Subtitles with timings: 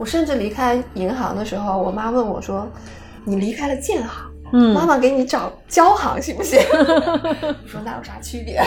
[0.00, 2.66] 我甚至离开银行的时候，我妈问我说
[3.22, 8.62] ：“你离开了建行，嗯妈妈给你找交行行不行？”我说那有啥区别？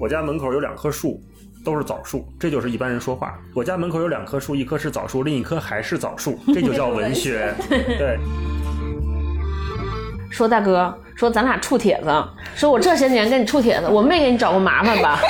[0.00, 1.20] 我家门口有两棵树，
[1.62, 3.38] 都是枣树，这就是一般人说话。
[3.54, 7.54] 我家门口有两棵树，一棵是枣树，另一棵还是枣树，这就叫文学。
[7.68, 8.18] 对，
[10.30, 12.24] 说大哥，说咱俩处帖子，
[12.54, 15.20] 说我这些年跟你处帖子，我没给你找过麻烦吧？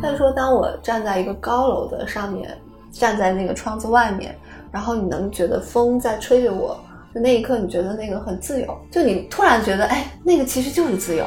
[0.00, 2.56] 他就说，当我站在一个高楼的上面，
[2.92, 4.38] 站在那个窗子外面，
[4.70, 6.78] 然后你能觉得风在吹着我，
[7.14, 11.24] 就那一刻你觉得那个很自由，就你突然觉得，哎，那个其实就是自由。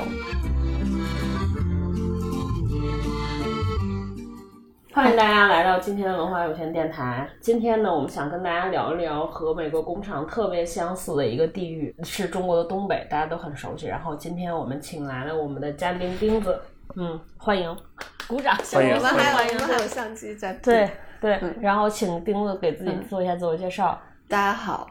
[4.98, 7.30] 欢迎大家来到今天的文化有限电台。
[7.40, 13.86] 今天呢，我们想跟大家聊一聊和美国工厂特别相似的一个地域，是中国的东北，大家都很熟悉。
[13.86, 16.60] 然后今天我们请来了我们的嘉宾钉子，
[16.96, 17.78] 嗯，欢迎，
[18.28, 20.52] 鼓掌，欢迎我们还有欢迎我们还有相机在。
[20.64, 20.90] 对
[21.22, 24.02] 对，嗯然后请钉子给自己做一下自我介绍。
[24.28, 24.90] 大家好，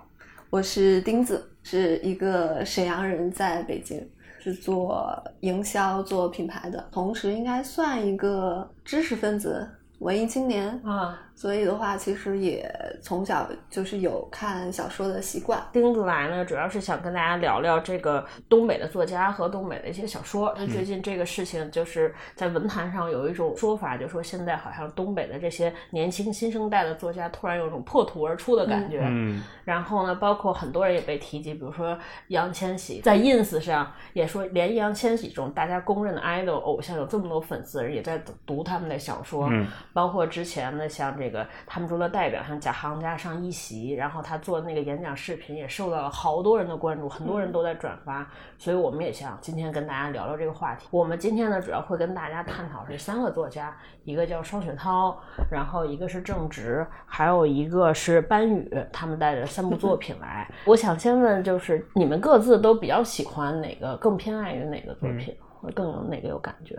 [0.51, 9.69] 我是钉子，是一个沈阳人，在北京是做营销、做品牌的，同时应该算一个知识分子、
[9.99, 10.69] 文艺青年。
[10.85, 12.71] 啊，所以的话，其实也
[13.03, 15.63] 从小就是有看小说的习惯。
[15.73, 20.55] 钉子来呢，主要是想跟大家聊聊这个东北的作家和东北的一些小说。
[20.59, 29.01] 那最近这个事情，就是在文坛上有一种说法，就说现在好像东北的这些年轻新生代的作家突然有种破土而出的感觉。
[29.03, 39.49] 嗯，然后呢，包括很多人也被提及，比如说易烊千玺，在 ins 上也说，连易烊千玺这种大家公认的 idol 偶像，有这么多粉丝人也在读他们的小说。
[39.51, 50.87] 嗯包括之前的像这个他们中的代表，像贾行家上一席，然后他做那个演讲视频也受到了好多人的关注，很多人都在转发，所以我们也想今天跟大家聊聊这个话题。
[50.91, 53.75] 我们今天呢，主要会跟大家探讨这三个作家，
[54.05, 55.19] 一个叫双雪涛，
[55.51, 60.47] 然后一个是郑直，还有一个是班宇，他们带着三部作品来。
[60.69, 66.77] 我想先问，就是你们各自都比较喜欢哪个，更偏爱于哪个作品，或者更有哪个有感觉？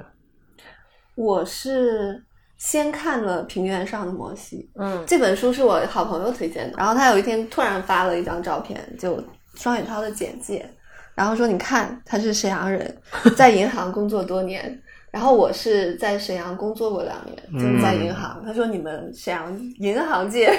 [1.15, 2.23] 我是
[2.57, 6.77] 先看了《平原上的摩西》嗯这本书，是我好朋友推荐的。
[6.77, 9.23] 然后他有一天突然发了一张照片，就
[9.55, 10.67] 双雪涛的简介，
[11.13, 12.97] 然后说：“你看，他是沈阳人，
[13.37, 18.43] 在银行工作多年。”然后我是在沈阳工作过两年，就是在银行。
[18.45, 20.51] 他说：“你们沈阳银行界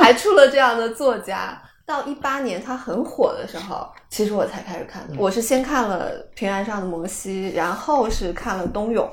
[0.00, 1.60] 还出了这样的作家。
[1.86, 5.14] ”到一八年他很火的时候，其实我才开始看的。
[5.16, 9.10] 我是先看了《平原上的摩西》，然后是看了冬泳，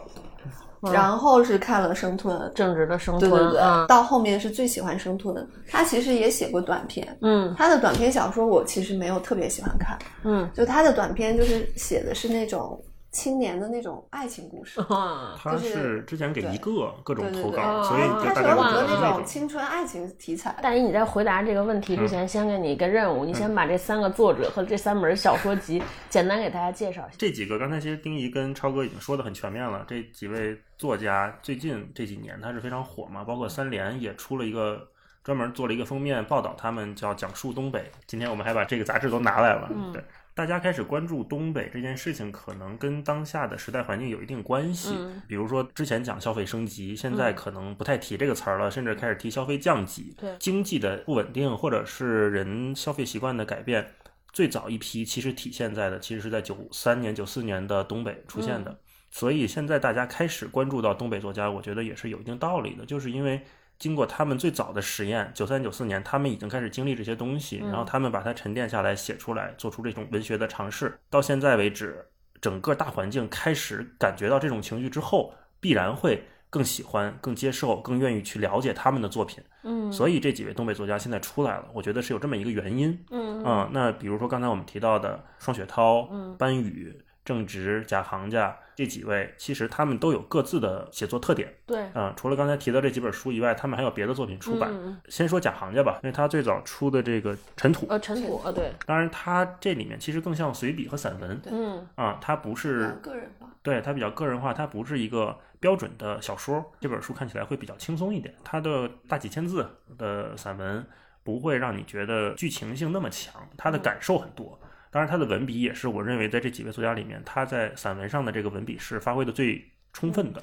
[0.81, 2.51] 然后是看了生吞。
[2.53, 3.87] 正直的生对吞，对对，嗯。
[3.87, 5.47] 到后面是最喜欢生吞。
[5.69, 7.53] 他其实也写过短篇，嗯。
[7.57, 12.79] 他的短篇小说我其实没有特别喜欢看，嗯，就他的短篇就是写的是那种
[13.15, 14.81] 青年的那种爱情故事。
[14.89, 19.25] 啊，他是之前给一个各种投稿，哦所以就他是有大概了很多那种解那种。
[19.25, 20.53] 青春爱情题材。
[20.61, 27.15] 大姨，你在回答这个问题之前，先给你一个任务，你先把这三个作者和这三本小说集 简单给大家介绍一下。
[27.17, 29.85] 这几个刚才其实丁仪跟超哥已经说的很全面了。
[29.87, 34.85] 这几位作家最近这几年他是非常火嘛，包括三联也出了一个
[35.23, 37.89] 专门做了一个封面报道他们，叫讲述东北。
[38.05, 40.03] 今天我们还把这个杂志都拿来了，嗯对。
[40.35, 44.89] 大家开始关注东北这件事情，可能跟当下的时代环境有一定关系。
[44.93, 50.13] 嗯比如说之前讲消费升级，现在可能不太提这个词儿了，甚至开始提消费降级。
[50.19, 53.93] 对经济的不稳定，或者是人消费习惯的改变，
[54.33, 58.71] 最早一批其实体现在的其实是在九三年、九四年的东北出现的。
[58.71, 58.77] 嗯
[59.11, 63.41] 所以现在大家开始关注到东北作家，我觉得也是有一定道理的，就是因为
[63.77, 70.97] 经过他们最早的实验，九三九四年他们已经开始经历这些东西，嗯然后他们把它沉淀下来写出来，做出这种文学的尝试。
[71.09, 72.05] 到现在为止，
[72.41, 79.43] 整个大环境开始感觉到这种情绪之后，必然会更喜欢、更接受、更愿意去了解他们的作品。
[79.63, 82.97] 嗯所以这几位东北作家现在出来了，我觉得是有这么一个原因。
[83.09, 91.53] 嗯嗯，那比如说刚才我们提到的双雪涛、嗯班宇、郑直、贾行家这几位，其实他们都有各自的写作特点。
[91.65, 94.69] 对，嗯，除了刚才提到这几本书以外，他们还有别的作品出版。
[94.73, 106.73] 嗯先说贾行家吧，因为他最早出的这个《尘土》，呃，尘土，呃，对，当然他这里面其实更像随笔和散文嗯啊，他不是个人化，对他比较个人化，他不是一个标准的小说。
[106.81, 109.65] 这本书看起来会比较轻松一点，它的大几千字
[109.97, 110.85] 的散文
[111.23, 114.59] 不会让你觉得剧情性那么强，它的感受很多。
[114.95, 119.61] 当然，他的文笔也是我认为在这几位作家里面，他在散文上的这个文笔是发挥的最
[119.91, 120.41] 充分的。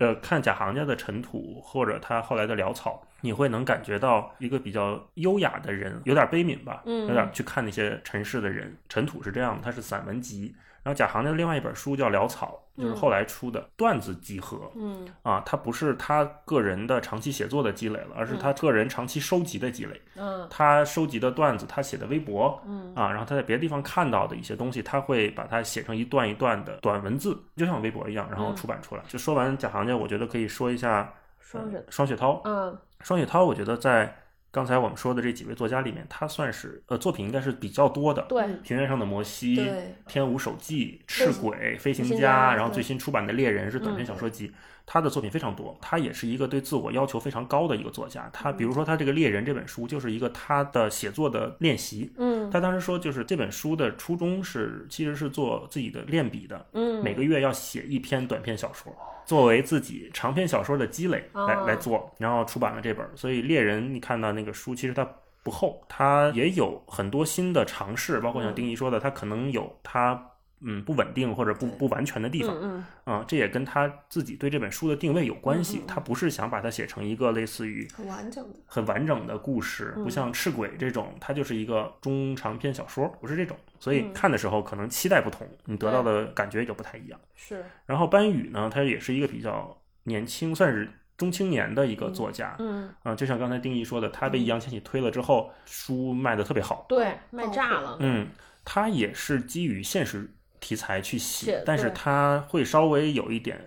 [0.00, 8.76] 呃，看贾行家的《尘土》或者他后来的《潦草》，你会能感觉到一个比较优雅的人，有点悲悯吧，嗯有点去看那些尘世的人。
[8.88, 10.52] 尘土是这样的，它是散文集。
[10.82, 14.70] 然后贾行的另外一本书叫《潦草》，就是后来出的段子集合。
[14.74, 20.00] 嗯啊，它不是他个人的长期写作的积累了，而是他个人长期收集的积累。
[20.16, 29.02] 嗯他收集的段子，他写的微博，嗯啊，然后他在别的地方看到的一些东西，他会把它写成一段一段的短文字，就像微博一样，然后嗯出版出来。
[29.06, 32.40] 就说完贾行家，我觉得可以说一下双雪呃双雪涛。
[32.44, 34.14] 嗯双雪涛，我觉得在
[34.52, 38.22] 刚才我们说的这几位作家里面，他算是呃作品应该是比较多的。
[38.28, 39.66] 对平原上的摩西、
[40.06, 44.52] 天舞手记、赤鬼、飞行行家，然后最新出版的《猎人》是短篇嗯小说集。
[44.84, 48.28] 他的作品非常多，他也是一个对自我要求非常高的一个作家。
[48.32, 52.12] 他比如说他这个《猎人》这本书，就是一个他的写作的练习。
[52.18, 58.92] 嗯他当时说，就是这本书的初衷是其实是做自己的练笔的，嗯每个月要写一篇短篇小说，
[59.24, 63.06] 作为自己长篇小说的积累来、哦来做，然后出版了这本。
[63.14, 65.08] 所以《猎人》，你看到那个书，其实它
[65.42, 70.31] 不厚，它也有很多新的尝试，包括像嗯丁仪说的，他可能有它
[70.64, 72.56] 嗯不稳定或者不不完全的地方。
[72.60, 75.84] 嗯啊、这也跟他自己对这本书的定位有关系嗯嗯。
[75.84, 78.58] 嗯他不是想把它写成一个类似于很完整的。
[78.66, 83.56] 很完整的故事，嗯不像《赤鬼》这种，它就是一个中长篇小说，不是这种。
[83.80, 87.20] 所以嗯看的时候可能期待不同，你得到的感觉也就不太一样。
[87.34, 92.56] 是然后班宇呢，他也是一个比较年轻，算是中青年的一个作家。
[92.60, 96.86] 嗯啊、就像刚才丁一说的，他被易烊千玺推了之后，书卖的特别好。
[96.88, 98.28] 对卖炸了嗯，
[98.64, 100.30] 他也是基于现实
[100.62, 103.60] 题材去写写，但是它会稍微有一点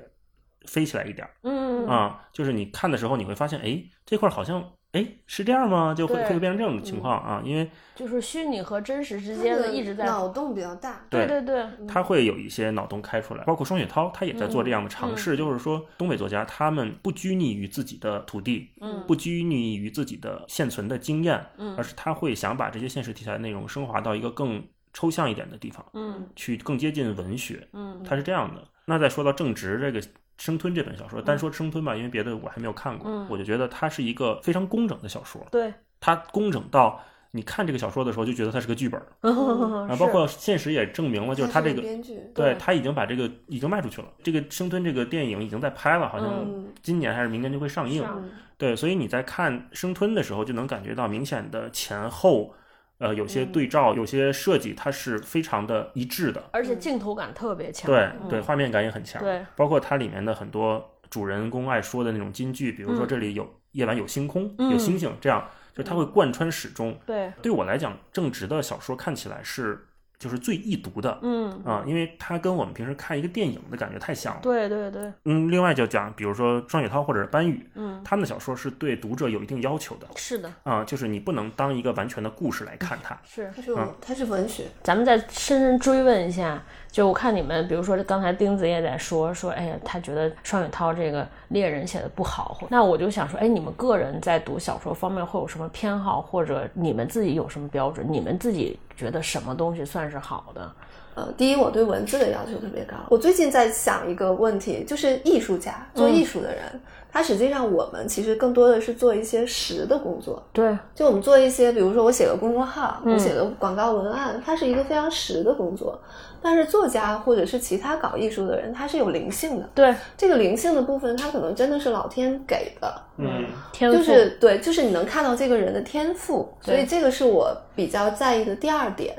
[0.66, 5.94] 飞起来一点儿嗯啊、就是你看的时候你会发现，哎，这块儿好像，哎，是这样吗？
[5.94, 15.18] 就会对会变成这种情况啊，因为就是虚拟和真实之间的的一直在脑洞比较大，对对对他会有一些脑洞开出来，包括双雪涛，他也在做这样的尝嗯。
[15.18, 19.04] 试，就是说东北作家他们不拘泥于自己的土地，嗯。
[19.06, 21.76] 不拘泥于自己的现存的经验，嗯。
[21.78, 24.66] 而是他会想把这些现实题材的内容升华到一个更
[24.96, 28.64] 抽象一点的地方，嗯去更接近文学，嗯它是这样的。
[28.86, 30.02] 那再说到正直这个。
[30.38, 35.42] 生吞这本小说，单说生吞吧，因为别的我还没有看过，嗯我就觉得它是一个非常工整的小说。
[35.50, 37.00] 对它工整到
[37.32, 44.10] 你看这个小说的时候就觉得它是个剧本儿 啊，啊包括现实也证明了，就是它他这个编剧，对对他已经把这个已经卖出去了。
[44.24, 48.04] 这个《生吞》这个电影已经在拍了，好像嗯今年还是明年就会上映。
[48.06, 52.54] 嗯对，所以你在看《生吞》的时候，就能感觉到明显的前后，
[52.98, 56.44] 呃，有些对照，有些设计，它是非常的一致的。
[56.52, 57.92] 而且镜头感特别强。
[57.92, 59.22] 对嗯对，画面感也很强。
[59.22, 65.46] 对，包括它里面的很多主人公爱说的那种金句，比如说嗯这里有夜晚有星空，嗯有星星，这样
[65.76, 66.98] 就它会贯穿始终。
[67.06, 69.86] 对，对我来讲，正直的小说看起来是
[70.18, 71.20] 就是最易读的。
[71.22, 74.40] 嗯，啊，因为它跟我们平时看一个电影的感觉太像了。
[74.42, 83.18] 对对对，嗯，另外就讲，比如说双雪涛或者是班宇，嗯，他们的小说是对读者有一定要求的是的，啊，就是你不能当一个完全的故事来看它。
[83.24, 83.52] 是。
[83.56, 86.64] 它是有它是文学，咱们再深深追问一下，
[86.96, 98.08] 就我看你们，比如说刚才钉子也在说说，哎呀，他觉得双雪涛这个猎人写的不好，那我就想说，哎，你们个人在读小说方面会有什么偏好，或者你们自己有什么标准？
[98.10, 100.72] 你们自己觉得什么东西算是好的？
[101.16, 102.96] 呃，第一，我对文字的要求特别高。
[103.10, 106.62] 我最近在想一个问题，就是艺术家做艺术的人，
[107.10, 110.46] 他实际上我们其实更多的是做一些实的工作。
[110.52, 115.98] 对，就我们做一些，比如说我写个公众号，嗯我写个广告文案，它是一个非常实的工作。
[116.42, 119.68] 但是作家或者是其他搞艺术的人，他是有灵性的。
[119.74, 123.02] 对，这个灵性的部分，他可能真的是老天给的。
[123.18, 129.16] 嗯天赋，就是对，就是你能看到这个人的天赋，所以这个是我比较在意的第二点。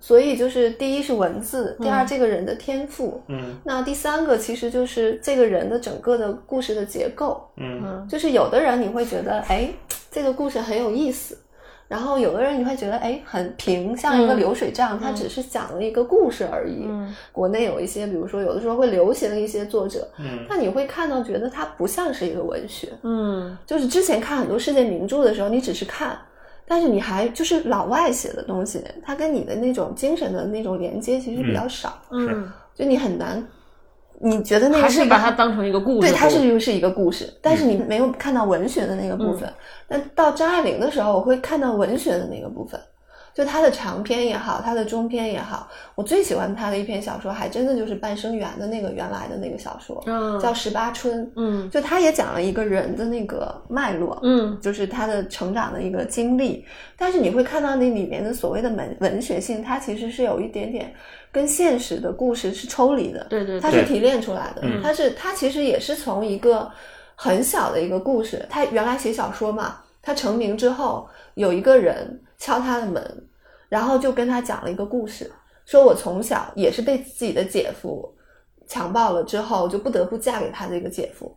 [0.00, 3.54] 所以就是第一是文字，第二嗯这个人的天赋，嗯。
[3.62, 7.46] 那第三个其实就是这个人的整个的故事的结构。
[7.56, 7.82] 嗯。
[7.84, 8.08] 嗯。
[8.08, 9.68] 就是有的人你会觉得，哎，
[10.10, 11.36] 这个故事很有意思。
[11.86, 14.38] 然后有的人你会觉得，哎，很平，像一个嗯。
[14.38, 16.84] 流水账，它只是讲了一个故事而已。
[16.86, 17.14] 嗯。
[17.32, 20.46] 国内有一些，比如说有的时候会流行的一些作者，嗯。
[20.48, 23.58] 那你会看到觉得它不像是一个文学，嗯。
[23.66, 26.16] 就是之前看很多世界名著的时候，你只是看，
[26.70, 33.44] 但是你还就是老外写的东西，它跟你的那种精神的那种连接其实比较少，嗯，就你很难，
[34.20, 39.52] 你觉得那个还是把它当成一个故事对，它是就是一个故事，但是你没有看到文学的那个部分。
[39.88, 42.80] 那到张爱玲的时候，我会看到文学的那个部分。
[43.32, 51.24] 就他的长篇也好，他的中篇也好，我最喜欢他的一篇小说，还真的就是半生缘的那个原来的那个小说，嗯叫《十八春》。
[51.36, 56.64] 嗯就他也讲了一个人的那个脉络，嗯就是他的成长的一个经历，
[56.96, 60.92] 但是你会看到那里面的所谓的文文学性，它其实是有一点点
[61.30, 66.68] 跟现实的故事是抽离的，对对它是提炼出来的，嗯它是它其实也是从一个
[67.14, 68.44] 很小的一个故事。
[68.50, 73.28] 他原来写小说嘛，他成名之后，有一个人敲他的门，
[73.68, 75.30] 然后就跟他讲了一个故事，
[75.64, 78.12] 说我从小也是被自己的姐夫
[78.66, 81.32] 强暴了之后，就不得不嫁给他的一个姐夫，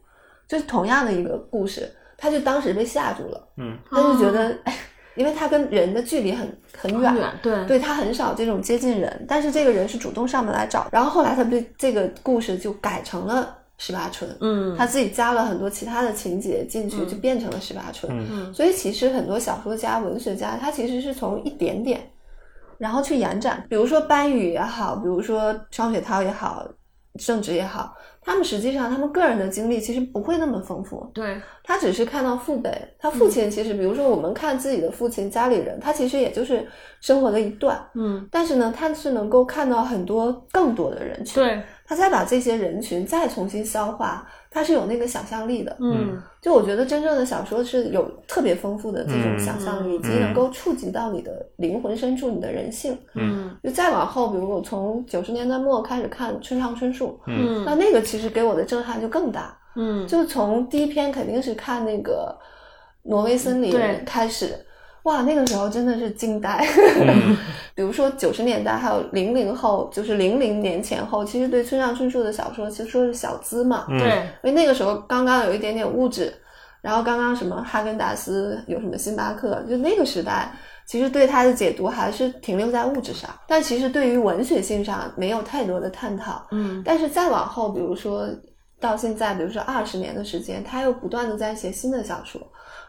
[0.47, 4.75] 就是同样的一个故事，他就当时被吓住了，嗯，他就觉得，哎，
[5.15, 14.75] 因为他跟人的距离很很远，远对对他很少这种接近人，但是这个人是主动上门来找，然后后来他被这个故事就改成了十八春，嗯。
[14.77, 17.07] 他自己加了很多其他的情节进去，嗯。
[17.07, 18.11] 就变成了十八春。
[18.29, 18.53] 嗯。
[18.53, 22.01] 所以其实很多小说家、文学家，他其实是从一点点，
[22.77, 26.65] 然后去延展，比如说班宇也好，比如说双雪涛也好，
[27.19, 31.39] 盛直也好，他们实际上他们个人的经历其实不会那么丰富，对。
[31.65, 36.67] 他只是看到父辈，他父亲其实，比如说我们看自己的父亲家里人，他其实也就是
[36.99, 38.27] 生活的一段，嗯。
[38.29, 45.75] 但是呢，他是能够看到很多更多的人群，对他再把这些人群再重新消化，他是有那个想象力的。
[45.79, 52.97] 嗯就我觉得真正的小说是有特别丰富的这种想象力，以及嗯能够触及到你的灵魂深处、你的人性。
[53.15, 59.57] 嗯就再往后，比如我从九十年代末开始看村上春树，嗯那那个其实给我的震撼就更大。
[59.75, 62.37] 嗯就从第一篇肯定是看那个
[63.03, 63.73] 挪威森林
[64.05, 64.53] 开始，
[65.03, 66.65] 哇，那个时候真的是惊呆。
[67.01, 67.37] 嗯
[67.75, 74.09] 比如说九十年代还有零零后，就是零零年前后，其实对村上春树的小说其实说是小资嘛，嗯对
[74.43, 76.33] 因为那个时候刚刚有一点点物质，
[76.81, 80.51] 然后刚刚什么哈根达斯有什么星巴克，就那个时代。
[80.85, 86.45] 其实对他的解读还是停留在物质上，但其实对于文学性上没有太多的探讨。
[86.51, 88.27] 嗯但是再往后，比如说
[88.81, 92.41] 到现在，比如说二十年的时间，他又不断的在写新的小说，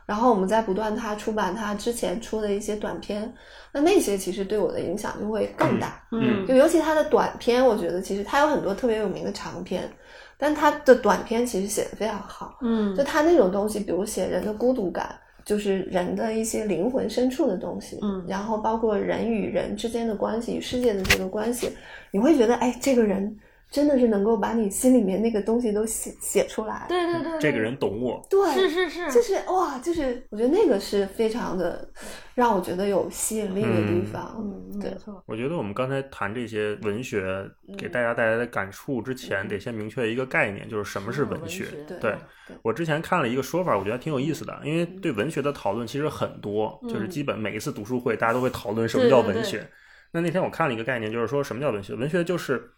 [0.06, 3.32] 然后我们在不断他出版他之前出的一些短篇，
[3.73, 6.02] 那那些其实对我的影响就会更大。
[6.12, 9.88] 嗯就尤其他的短篇，我觉得其实他有很多特别有名的长篇，
[10.37, 12.58] 但他的短篇其实写的非常好。
[12.61, 21.70] 嗯就他那种东西，比如写人的孤独感，就是人的一些灵魂深处的东西，嗯然后包括人与人之间的关系与世界的这个关系，
[22.11, 23.34] 你会觉得，哎，这个人
[23.75, 26.87] 真的是能够把你心里面那个东西都写写出来。
[26.88, 31.88] 对对对，这个人懂我，对，是是是，就是哇，就是我觉得那个是非常的
[32.37, 34.37] 让我觉得有吸引力的地方。
[34.38, 37.45] 嗯对没错，我觉得我们刚才谈这些文学
[37.76, 41.66] 给大家带来的感触之前，得先明确一个概念，就是什么是文学。
[42.00, 42.14] 对
[42.62, 49.66] 我之前看了一个说法，我觉得挺有意思的，因为对文学的讨论其实很多，嗯就是基本每一次读书会大家都会讨论什么叫文学。
[50.12, 51.93] 那那天我看了一个概念，就是说什么叫文学？
[51.95, 52.71] 文学就是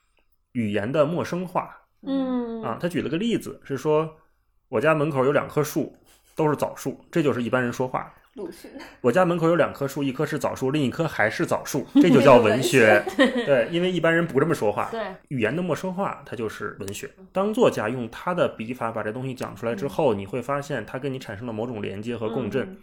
[0.56, 1.70] 语言的陌生化
[2.02, 2.78] 嗯啊。
[2.80, 4.10] 他举了个例子，是说
[4.68, 5.94] 我家门口有两棵树，
[6.34, 8.12] 都是枣树，这就是一般人说话。
[8.34, 8.70] 鲁迅，
[9.00, 13.02] 我家门口有两棵树，一棵是枣树，另一棵还是枣树， 这就叫文学。
[13.16, 14.90] 对，因为一般人不这么说话。
[14.90, 17.08] 对语言的陌生化，它就是文学。
[17.32, 22.76] 当作家用他的笔法把这东西讲出来之后，你会发现它跟你产生了某种连接和共振，嗯，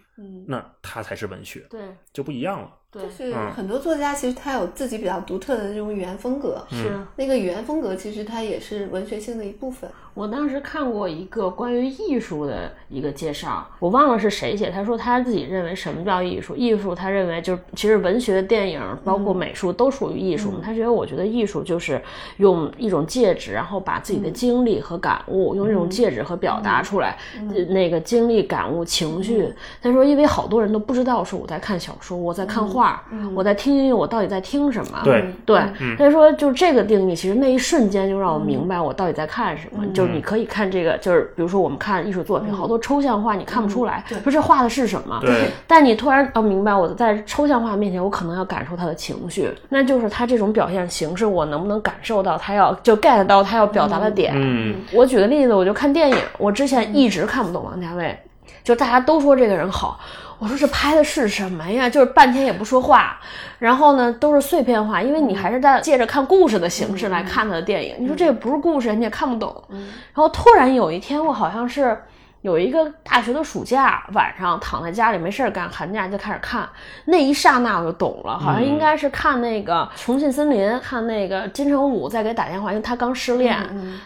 [0.45, 2.69] 那它才是文学，对就不一样了。
[2.91, 6.91] 对就是嗯很多作家其实他有自己比较独特的这种语言风格，是。
[7.15, 9.89] 那个语言风格其实它也是文学性的一部分。
[10.13, 14.69] 我当时看过一个关于艺术的一个介绍，我忘了是谁写。
[14.69, 16.55] 他说他自己认为什么叫艺术？
[16.55, 20.59] 艺术他认为就是其实文学、电影包括美术都属于艺术。
[20.61, 21.99] 他觉得我觉得艺术就是
[22.37, 27.17] 用一种介质，然后把自己的经历和感悟用这种介质和表达出来，
[27.49, 29.51] 呃那个经历、感悟、情绪。
[29.81, 33.01] 他说，因为好多人都不知道说我在看小说，我在看画，
[33.33, 35.01] 我在听音乐，我到底在听什么？
[35.03, 35.23] 对。
[35.45, 35.61] 对，
[35.97, 39.85] 所以说就这个定义，其实那一瞬间就让我明白我到底在看什么。
[39.93, 45.19] 就是你可以看这个，就是比如说我们看艺术作品，好多抽象画你看不出来，说这画的是什么。
[45.21, 54.33] 对，但你突然要明白，我在抽象画面前，我可能要感受他的情绪，那就是他这种表现形式，我能不能感受到他要就 get 到他要表达的点。
[54.35, 58.17] 嗯，我举个例子，我就看电影，我之前一直看不懂王家卫，
[58.63, 59.99] 就大家都说这个人好，
[60.39, 61.89] 我说这拍的是什么呀？
[61.89, 63.19] 就是半天也不说话，
[63.59, 67.95] 然后呢都是碎片化，因为你还是在借着看故事的形式来看他的电影。
[67.99, 69.63] 你说这个不是故事，你也看不懂。
[69.69, 71.97] 然后突然有一天，我好像是。
[72.43, 76.67] 有一个大学的暑假晚上，躺在家里没事儿干，寒假就开始看。
[77.05, 83.57] 那一刹那我就懂了，好像应该是看那个《重庆森林》，看那个金城武在给打电话，因为他刚失恋，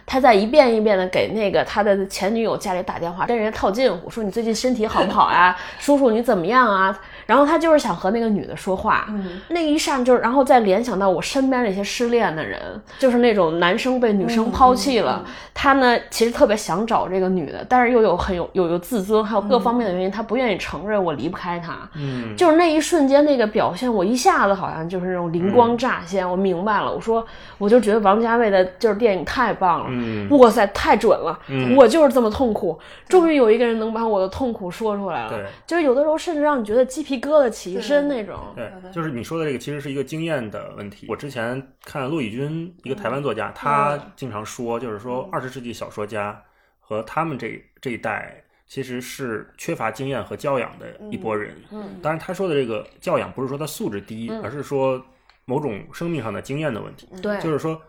[0.05, 5.57] 他在一遍一遍的给那个他的前女友家里打电话，跟人家套近乎，说你最近身体好不好呀？
[5.81, 6.95] 叔叔你怎么样啊？
[7.27, 9.39] 然后他就是想和那个女的说话，嗯。
[9.49, 12.59] 那一刹就是，然后再联想到我身边那些失恋的人，
[12.97, 21.77] 就是那种男生被女生抛弃了，他呢其实特别想找这个女的，但是又有很有有有自尊，还有各方面的原因，他不愿意承认我离不开他。
[21.95, 26.93] 嗯，就是那一瞬间那个表现，我一下子好像就是那种灵光乍现，我明白了。
[26.93, 27.25] 我说，
[27.57, 30.27] 我就觉得王家卫的就是电影太棒了，嗯。
[30.37, 31.75] 哇塞，太准了，嗯。
[31.75, 32.79] 我就是这么痛苦，
[33.09, 35.29] 终于有一个人能把我的痛苦说出来了。
[35.29, 35.45] 对。
[35.65, 38.53] 就是有的时候甚至让你觉得鸡皮疙瘩起一身那种。
[38.55, 41.05] 对，就是你说的这个，其实是一个经验的问题。
[41.09, 46.41] 我之前看陆以军，一个台湾作家，他经常说，就是说二十世纪小说家
[46.79, 51.55] 和他们这这一代其实是缺乏经验和教养的一拨人。
[51.71, 55.03] 嗯当然，他说的这个教养不是说他素质低，而是说
[55.45, 57.07] 某种生命上的经验的问题。
[57.21, 57.81] 对，就是说，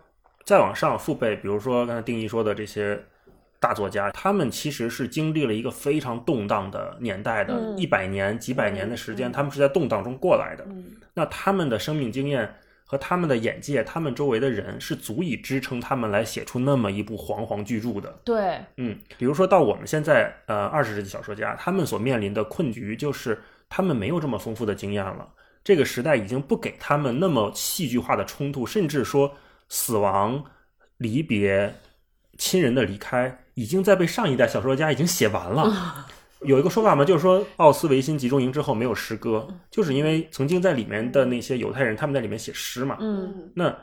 [0.44, 3.02] 再往上父辈，比如说刚才定义说的这些
[3.60, 10.66] 大作家，他们其实是经历了一个非常动荡的年代的嗯一百年、几百年的时间，他们是在动荡中过来的。
[11.14, 18.20] 那他们的生命经验和他们的眼界，他们周围的人是足以支撑他们来写出那么一部煌煌巨著的。
[18.24, 23.38] 对，嗯，比如说到我们现在，呃，二十世纪小说家，他们所面临的困局就是
[23.68, 25.28] 他们没有这么丰富的经验了。
[25.64, 29.34] 这个时代已经不给他们那么戏剧化的冲突，甚至说
[29.68, 30.42] 死亡、
[30.96, 31.74] 离别、
[32.38, 36.07] 亲人的离开，已经在被上一代小说家已经写完了。
[36.42, 42.97] 有一个说法嘛，就是说奥斯维辛集中营之后没有诗歌，就是因为曾经在里面的那些犹太人，他们在里面写诗嘛。
[43.00, 43.76] 嗯，那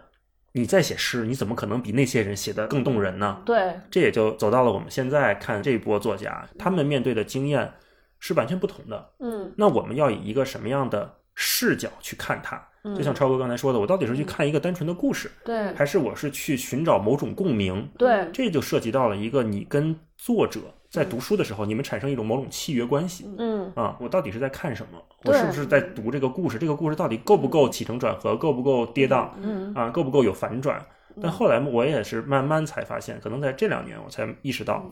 [0.54, 3.42] 你在写诗，你怎么可能比那些人写的更动人呢？
[3.46, 7.74] 对，这也就走到了我们现在看这一波作家，他们面对的经验
[8.20, 9.10] 是完全不同的。
[9.20, 12.62] 嗯那我们要以一个什么样的视角去看它？
[12.96, 17.89] 就像超哥刚才说的，我到底是去看一个单纯的故事，对，还是我是去寻找某种共鸣？
[17.98, 23.25] 对，这就涉及到了一个你跟作者在读书的时候，你们产生一种某种契约关系。
[23.39, 25.01] 嗯啊，我到底是在看什么？
[25.24, 26.60] 我是不是在读这个故事？
[26.60, 28.36] 这个故事到底够不够起承转合？
[28.36, 29.30] 够不够跌宕？
[29.42, 30.80] 嗯啊，够不够有反转？
[31.20, 34.86] 但后来我也是慢慢才发现，可能在这两年我才意识到，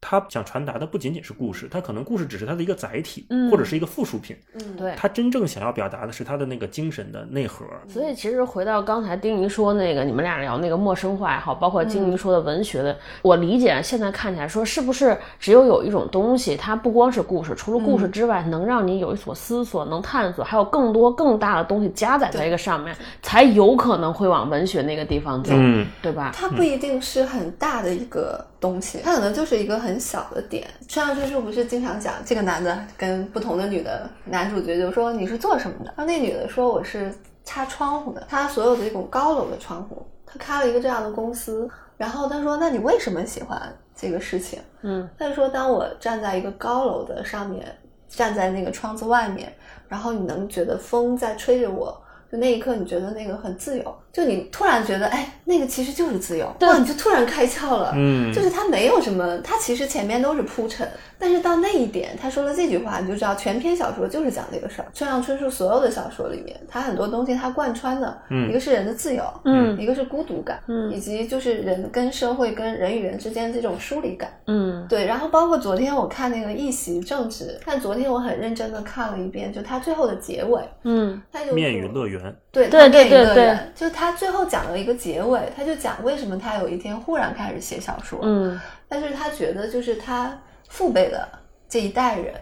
[0.00, 4.36] 他想传达的不仅仅是故事，他可能故事只是他的一个载体，嗯或者是一个附属品。
[4.54, 4.94] 嗯，对。
[4.96, 7.66] 他真正想要表达的是他的那个精神的内核。
[7.86, 26.32] 所以其实回到刚才丁宁说那个，你们俩聊那个陌生化也好，包括丁宁说的文学的，我理解现在看起来说，是不是只有有一种东西，它不光是故事，除了故事之外，能让你有一所思索，能探索，还有更多更大的东西加载在这个上面，才有可能会往文学那个地方走，嗯，对吧？
[26.34, 30.68] 它不一定是很大的一个东西，它可能就是一个很小的点。
[30.88, 35.86] 村上春树不是经常讲，这个男的跟不同的女的男主角就说你是做什么的？
[35.96, 37.12] 然后那女的说我是
[37.44, 41.68] 擦窗户的，他所有的这种高楼的窗户，他开了一个这样的公司。
[41.96, 43.60] 然后他说，那你为什么喜欢
[43.94, 44.58] 这个事情？
[44.80, 47.66] 嗯，他就说，当我站在一个高楼的上面，
[48.08, 49.52] 站在那个窗子外面，
[49.86, 52.00] 然后你能觉得风在吹着我。
[52.32, 57.92] 就那一刻，你觉得那个很自由，就你突然觉得，哎，那个其实就是自由，哇，你就突然开窍了。
[57.94, 64.88] 嗯就是他没有什么，他其实前面都是铺陈，但是到那一点，他说了这句话，你就知道全篇小说就是讲这个事儿。
[64.92, 74.30] 村上春树所有的小说里面，他很多东西他贯穿的，嗯一个是人的自由，嗯一个是孤独感，嗯以及就是人跟社会跟人与人之间这种疏离感。
[74.46, 82.34] 嗯对，然后包括昨天我看那个《一席正直》，但昨天我很认真的看了一遍，就他最后的结尾，嗯他就面与乐园。
[82.52, 90.36] 对对对对对就他最后讲了一个结尾，他就讲为什么他有一天忽然开始写小说，嗯但是他觉得就是他
[90.68, 91.28] 父辈的
[91.68, 92.34] 这一代人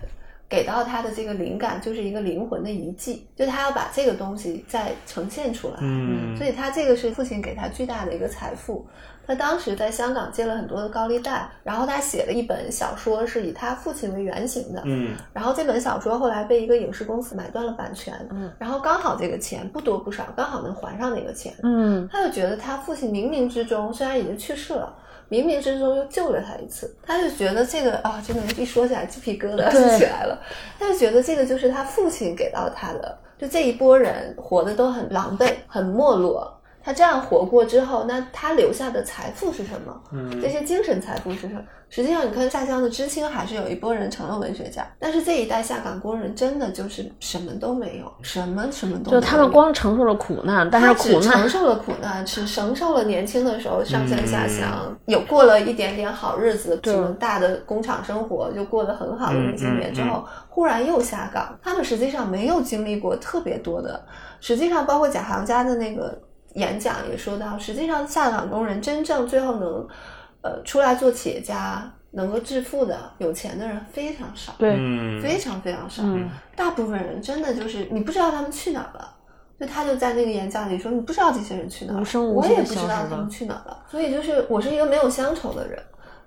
[0.48, 8.86] 给到他的这个灵感就是一个灵魂的遗迹，就他要把这个东西再呈现出来，嗯所以他这个是父亲给他巨大的一个财富。
[9.28, 14.82] 他当时在香港借了很多的高利贷，然后他写了一本小说，是以他父亲为原型的。
[14.86, 21.52] 嗯然后这本小说后来被一个影视公司买断了版权，嗯，然后刚好这个钱不多不少，刚好能还上那个钱。
[21.62, 24.96] 嗯他就觉得他父亲冥冥之中虽然已经去世了，
[25.28, 26.96] 冥冥之中又救了他一次。
[27.02, 30.40] 他就觉得这个啊，真的，一说起来鸡皮疙瘩就起来了。
[30.78, 36.57] 他就觉得这个就是他父亲给到他的，就这一波人活得都很狼狈，很没落。
[36.88, 39.94] 他这样活过之后，那他留下的财富是什么？
[40.10, 41.60] 嗯这些精神财富是什么？
[41.90, 49.20] 实际上，你看下乡的知青，还是有一波人成了文学家，但是这一代下岗工人真的就是什么都没有，什么什么都没有。
[49.20, 61.54] 就他们光承受了苦难，但是只承，受了苦难，只承受了年轻的时候上山下乡，嗯有过了一点点好日子，对什么大的工厂生活就过得很好的那几年之嗯嗯后，忽然又下岗。
[61.62, 64.02] 他们实际上没有经历过特别多的，
[64.40, 66.18] 实际上包括贾行家的那个
[66.58, 69.88] 演讲也说到，实际上下岗工人真正最后能。
[70.40, 76.04] 呃，出来做企业家能够致富的有钱的人非常少，对，嗯，非常非常少。
[76.04, 79.16] 嗯大部分人真的就是你不知道他们去哪儿了。
[79.58, 83.82] 就他就在那个演讲里说，你不知道这些人去哪儿了，无声无我也不知道他们去哪儿了。
[83.90, 85.76] 所以就是我是一个没有乡愁的人，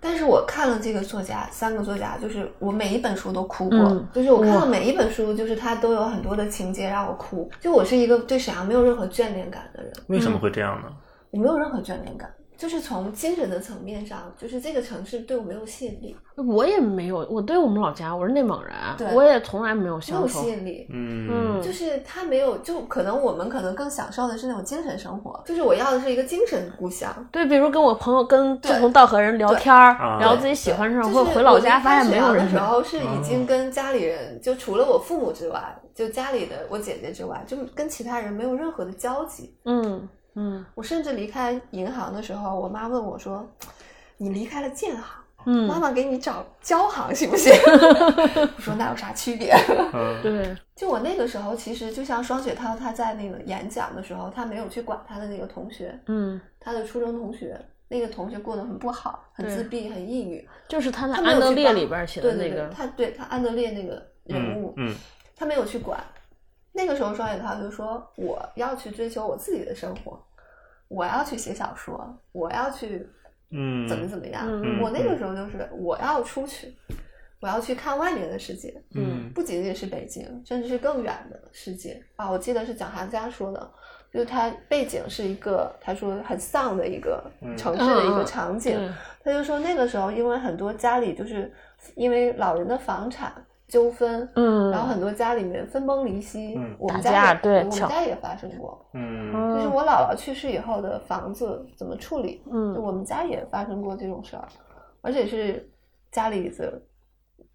[0.02, 7.50] 但是我看了这个作家三个作家，就是我每一本书都哭过，嗯就是我看了每一本书，就是他都有很多的情节让我哭。
[7.60, 10.88] 就我是一个对沈阳没有任何眷恋感的人，为什么会这样呢？
[11.30, 12.30] 我没有任何眷恋感，
[12.62, 20.48] 就是从精神的层面上，就是这个城市对我没有吸引力，我也没有，我对我们老家，我是内蒙人对，我也从来没有没有吸。
[20.48, 20.86] 引力。
[20.92, 27.12] 嗯嗯，就是他没有，就可能我们可能更享受的是那种精神生活，就是我要的是一个精神故乡。
[27.32, 39.52] 对，比如跟我朋友、跟志同道合人聊天儿，啊聊自己喜欢上，就是或者回老家发现没有人我离开沈阳的时候是已经跟家里人，就除了我父母之外，就家里的我姐姐之外，就跟其他人没有任何的交集。
[39.66, 43.50] 嗯嗯我甚至离开银行的时候，我妈问我说
[44.18, 47.52] ：“你离开了建行，妈嗯，妈妈给你找交行行不行？”
[48.56, 49.54] 我说：“那有啥区别？”
[49.94, 60.48] 嗯 对，就我那个时候，其实就像双雪涛他在那个演讲的时候，他没有去管他的那个同学，嗯，他的初中同学，那个同学过得很不好，很自闭，很抑郁。
[60.68, 64.96] 就是他在他没有安德烈里边写的那个对对对，，他对他安德烈那个人物，嗯
[65.36, 66.00] 他没有去管。
[66.74, 70.18] 那个时候，双雪涛就说：“我要去追求我自己的生活，
[70.88, 73.08] 我要去写小说，我要去
[73.50, 74.46] 嗯，怎么怎么样。
[74.48, 76.74] 嗯我那个时候就是我要出去，
[77.42, 82.32] 我要去看外面的世界，嗯不仅仅是北京，甚至是更远的世界啊！
[82.32, 83.72] 我记得是蒋寒家说的，
[84.14, 88.78] 就是他背景是一个，他说很丧的一个嗯城市的一个场景。
[89.24, 91.54] 对他就说那个时候，因为很多家里就是
[91.96, 93.34] 因为老人的房产
[93.72, 96.56] 纠纷，嗯，然后很多家里面分崩离析。
[96.58, 98.86] 嗯我们打架家也对我们家也发生过。
[98.94, 104.46] 嗯就是嗯我姥姥去世以后的房子怎么处理，嗯就我们家也发生过这种事儿，
[105.02, 105.72] 而且是
[106.12, 106.82] 家里的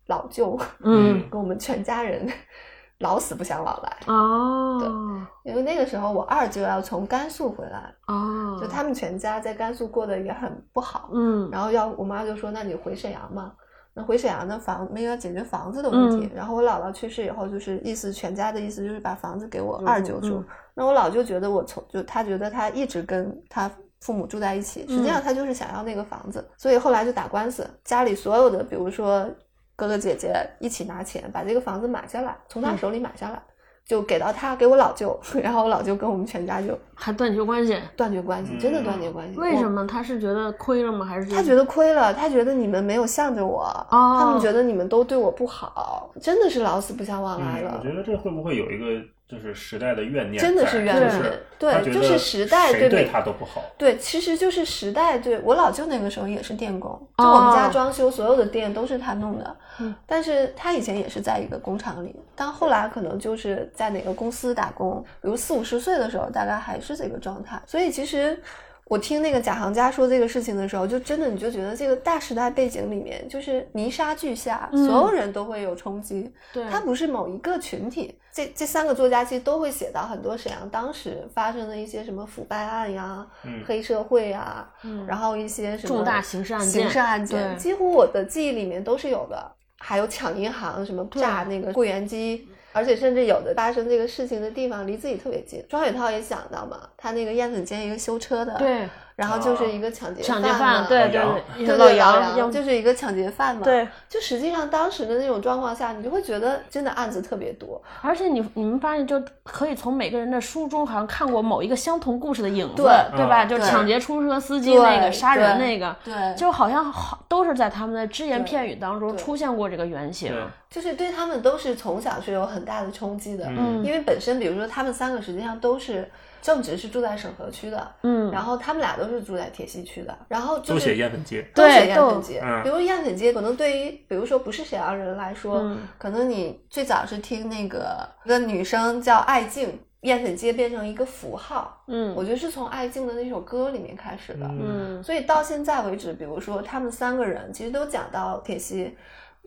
[0.07, 2.27] 老舅，嗯 跟我们全家人
[3.01, 3.97] 老死不相往来。
[4.07, 13.53] 哦因为那个时候我二舅要从甘肃回来，哦，就他们全家在甘肃过得也很不好，嗯然后要我妈就说：“那你回沈阳嘛。”
[13.99, 16.37] 那回沈阳的房没有解决房子的问题，嗯。
[16.37, 20.37] 然后我姥姥去世以后，就是意思全家的意思就是把房子给我嗯二舅住。
[20.37, 20.45] 嗯。
[20.75, 23.71] 那我老舅觉得我从就他觉得他一直跟他
[24.03, 25.07] 父母住在一起，实际嗯。
[25.07, 29.27] 上他就是想要那个房子，所以后来就打官司，家里所有的比如说
[29.75, 32.77] 哥哥姐姐一起拿钱把这个房子买下来，从他嗯。
[32.77, 33.43] 手里买下来，
[33.87, 39.39] 就给到他给我老舅， 然后我老舅跟我们全家就还断绝关系，断绝关系，真的断绝关系。
[39.39, 39.87] 为什么？
[39.87, 41.07] 他是觉得亏了吗？
[41.07, 48.87] 还是他觉得亏了，他觉得你们没有向着我，哦他们觉得你们都对我不好，真的是老死不相往来嗯，了我，觉得这会不会有一个
[49.29, 50.41] 就是时代的怨念？
[50.41, 51.33] 真的是怨就是念。
[51.59, 53.65] 对就是时代对对他都不好。
[53.77, 68.41] 对，其实就是时代对我老舅那个时候也是电工，就我们家哦装修所有的电都是他弄的，嗯但是他以前也是在一个工厂里，但后来可能就是在哪个公司打工，比如四五十岁的时候，大概还是这个状态，所以其实。
[68.89, 76.33] 我听那个贾行家说这个事情的时候，就真的你就觉得这个大时代背景里面，就是泥沙俱下，嗯所有人都会有冲击。
[76.53, 78.17] 对它不是某一个群体。
[78.33, 89.53] 这这三个作家其实都会写到很多沈阳当时发生的一些什么腐败案呀、嗯黑社会呀，嗯然后一些什么重大刑事案件刑事案件，对几乎我的记忆里面都是有的。
[89.79, 95.65] 还有抢银行，什么炸那个柜员机，而且甚至有的发生这个事情的地方离自己特别近。
[95.67, 98.87] 庄雪涛也想到嘛，他那个燕子街一个修车的，，对
[99.17, 112.83] 然后就是一个抢劫抢劫犯对对老杨对，对老杨就是一个抢劫犯嘛，对，就实际上当时的那种状况下，你就会觉得真的案子特别多，而且你你们发现，就可以从每个人的书中好像看过某一个相同故事的影子，
[113.17, 113.45] 对吧？
[113.45, 120.33] 嗯就对抢劫出租车司机那个，杀人对那个，对就好像好都是在他们的只言片语当中出现过这个原型。
[120.69, 126.07] 就是对他们都是从小是有很大的冲击的，嗯因为本身比如说他们三个实际上都是
[126.47, 131.43] 正直是住在沈河区的，嗯，然后他们俩都是住在铁西区的，然后就都写是燕粉街。
[131.53, 132.63] 都写对都燕粉街，嗯。
[132.63, 135.81] 比如燕粉街可能对于比如说不是沈阳人来说，嗯。
[135.99, 139.77] 可能你最早是听那个一个女生叫艾静。
[140.03, 142.15] 燕粉街变成一个符号，嗯。
[142.15, 145.03] 我觉得是从艾静的那首歌里面开始的，嗯。
[145.03, 148.97] 所以到现在为止，比如说他们三个人其实都讲到铁西，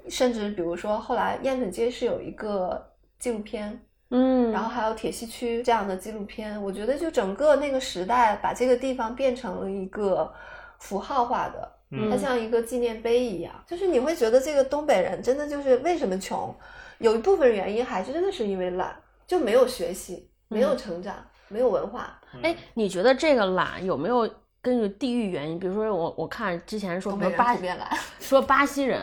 [0.09, 3.79] 甚至比如说后来燕粉街是有一个纪录片，
[4.11, 10.33] 嗯，然后还有铁西区这样的纪录片，我觉得就整个那个时代把这个地方变成了一个
[10.79, 12.09] 符号化的，嗯。
[12.09, 16.53] 它像一个纪念碑一样，就是你会觉得这个东北人真的就是为什么穷，
[16.97, 18.95] 有一部分原因还是真的是因为懒，
[19.27, 21.15] 就没有学习，没有成长，
[21.47, 24.27] 没有文化，哎，你觉得这个懒有没有
[24.61, 27.87] 根据地域原因，比如说我我看之前说什么巴普遍懒，
[28.19, 28.99] 说巴西人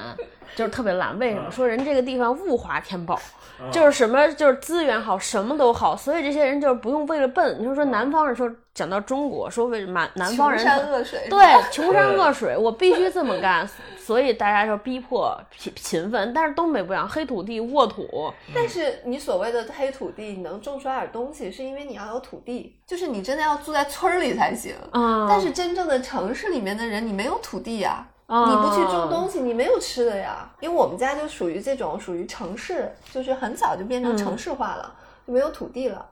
[0.54, 1.42] 就是特别懒，为什么？
[1.48, 3.18] 嗯说人这个地方物华天宝，
[3.61, 7.56] 嗯就是什么就是资源好，什么都好，所以这些人就是不用为了笨。
[7.59, 16.32] 你就说嗯南方人说讲到中国，说为什么南方人穷山恶水，对，穷山恶水，我必须这么干，所以大家就逼迫勤勤奋。
[16.35, 24.74] 但是东北不一样，黑土地沃土，但是你所谓的黑土地，你能种出来点东西，是因为你要有土地，就是你真的要住在村儿里才行。
[24.92, 30.50] 嗯，但是真正的城市里面的人，你没有土地呀、嗯你不去种东西，你没有吃的呀。
[30.60, 34.94] 因为我们家就属于这种属于城市，就是很早就变成城市化了，
[35.26, 36.04] 就没有土地了。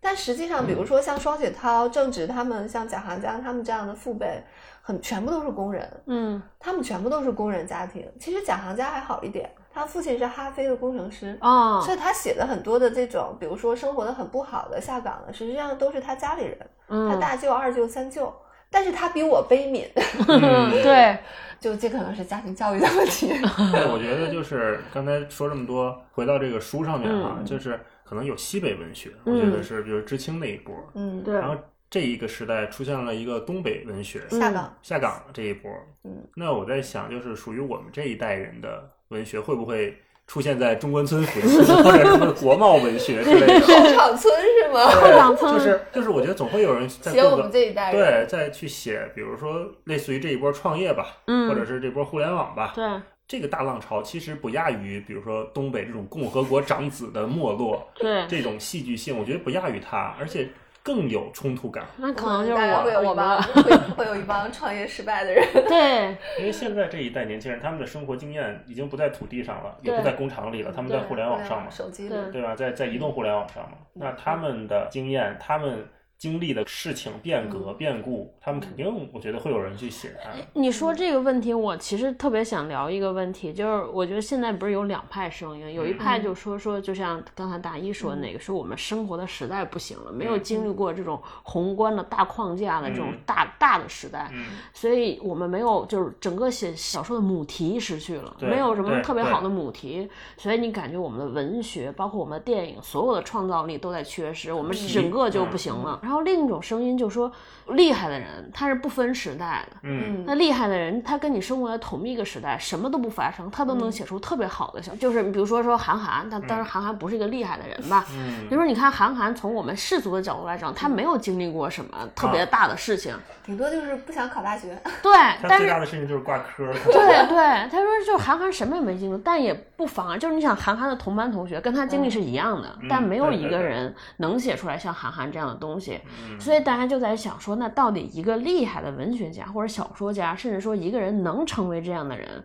[0.00, 4.42] 但实际上，比如说像双雪涛、郑直他们，像贾行家他们这样的父辈，
[4.82, 8.06] 很全部都是工人，嗯他们全部都是工人家庭。
[8.18, 16.58] 其实贾行家还好一点，他父亲是哈飞的工程师，哦所以他写的很多的这种，比如说生活的很不好的下岗的，实际上都是他家里人，
[16.88, 18.34] 他嗯，大舅、二舅、三舅。
[18.72, 19.86] 但是他比我悲悯，
[20.26, 20.82] 嗯。
[20.82, 21.16] 对，
[21.60, 23.28] 就这可能是家庭教育的问题。
[23.70, 27.44] 对，我觉得就是刚才说这么多，回到这个书上面啊，嗯。
[27.44, 31.34] 就是可能有西北文学，我觉得是比如知青那一波，嗯，对。
[31.34, 31.56] 然后
[31.90, 35.70] 这一个时代出现了一个东北文学，下岗，下岗这一波，
[36.04, 43.60] 嗯，那我在想，就是属于我们这一代人的文学，会不会出现在中关村附近，或者什么国贸文学之类的？
[43.60, 44.86] 后场村是吗？
[44.86, 52.84] 后场村就是就是，我觉得总会有人在写我们这一代人，对再去写，比如说类似于这一波创业吧，嗯，或者是这波互联网吧，对，
[53.28, 60.48] 这个大浪潮其实不亚于，比如说东北这种共和国长子的没落，对，这种戏剧性，我觉得不亚于它，而且
[60.82, 61.84] 更有冲突感。
[61.96, 65.46] 那可能就是大概会有我我一帮们会会有一帮创业失败的人。
[65.68, 72.54] 对因为现在这一代年轻人，他们的生活经验已经不在土地上了，也不在工厂里了，他们在互联网上嘛，手机里，对对吧？
[72.54, 75.86] 在在移动互联网上嘛，那他们的经验，他们
[76.22, 80.30] 经历的事情变革变故，他们肯定，我觉得会有人去写它。
[80.52, 93.18] 你说这个问题，我其实特别想聊一个问题，就是我觉得现在不是有两派声音，有一派就说说，就像刚才大一说的那个，说我们生活的时代不行了，没有经历过这种宏观的大框架的这种嗯。
[93.26, 105.98] 大大的时代，嗯，所以我们没有就是整个写小说的母题失去了，没有什么特别好的母题，所以你感觉我们的文学，包括我们的电影，所有的创造力都在缺失，我们整个就不行了。
[106.12, 107.32] 然后另一种声音就说，
[107.68, 109.78] 厉害的人他是不分时代的。
[109.82, 118.04] 嗯，那厉害的人，他跟你生活在同一个时代，什么都不发生，他都能写出特别好的小，就是比如说说韩寒，但当然韩寒不是一个厉害的人吧。
[118.10, 124.78] 嗯比如说你看韩寒，从我们世俗的角度来讲，他没有经历过什么特别大的事情，顶多就是不想考大学。
[125.02, 126.70] 对，他但是最大的事情就是挂科。
[126.92, 135.98] 对对，他说就是韩寒什么也没经历，但也不妨碍，就是你想韩寒的同班同学跟他经历是一样的，但没有一个人能写出来像韩寒这样的东西，
[136.38, 142.44] 所以大家就在想说，那到底一个厉害的文学家或者小说家，甚至说一个人能成为这样的人？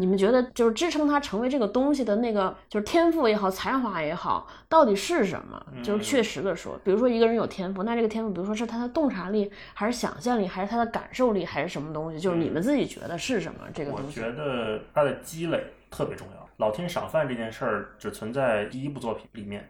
[0.00, 5.60] 你们觉得就是支撑他成为这个东西的那个，就是天赋也好，才华也好，到底是什么？
[5.82, 12.20] 就是确实的说，比如说一个人有天赋，那这个天赋，比如说是他的洞察力，还是想象力，还是他的感受力，还是什么东西？
[12.20, 13.58] 就是你们自己觉得是什么？
[13.74, 14.20] 这个我东西？
[14.20, 16.48] 觉得他的积累特别重要。
[16.58, 19.68] 老天赏饭这件事儿只存在第一部作品里面。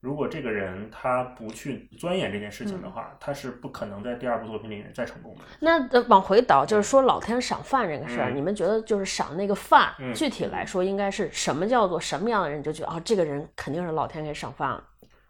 [0.00, 5.40] 如果这个人他不去钻研这件事情的话，他是不可能在第二部作品里面再成功的。
[5.60, 14.82] 那呃往回倒，就是说老天赏饭这个事儿，嗯你们觉得就是赏那个饭，嗯具体来说应该是什么叫做什么样的人，你就觉得啊、这个人肯定是老天给赏饭了。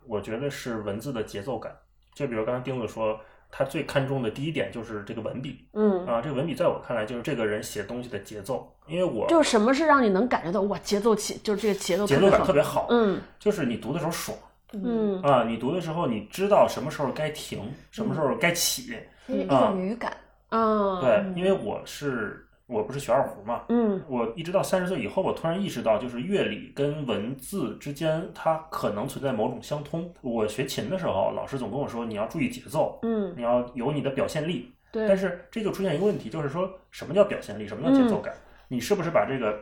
[0.06, 1.72] 我觉得是文字的节奏感。
[2.14, 3.18] 就比如刚才丁子说，
[3.50, 8.72] 他最看重的第一点就是这个文笔嗯，啊，这个文笔在我看来就是这个人写东西的节奏。
[8.86, 14.36] 因为我就是什么是让你能感觉到哇节奏起，就是这个节奏节奏感特别好，嗯就是你读的时候爽
[14.72, 18.94] 嗯啊，你读的时候你知道什么时候该停，什么时候该起。
[19.26, 20.12] 一一啊种语感，
[20.48, 30.12] 啊对，因为我是我不是学二胡嘛，嗯我一直到三十岁以后，我突然意识到，就是乐理跟文字之间，它可能存在某种相通。
[30.20, 34.72] 我学琴的时候，老师总跟我说，你要注意节奏，嗯你要有你的表现力。
[34.92, 38.34] 对但是这就出现一个问题，就是说什么叫表现力，什么叫节奏感？
[38.66, 39.56] 你是不是把这个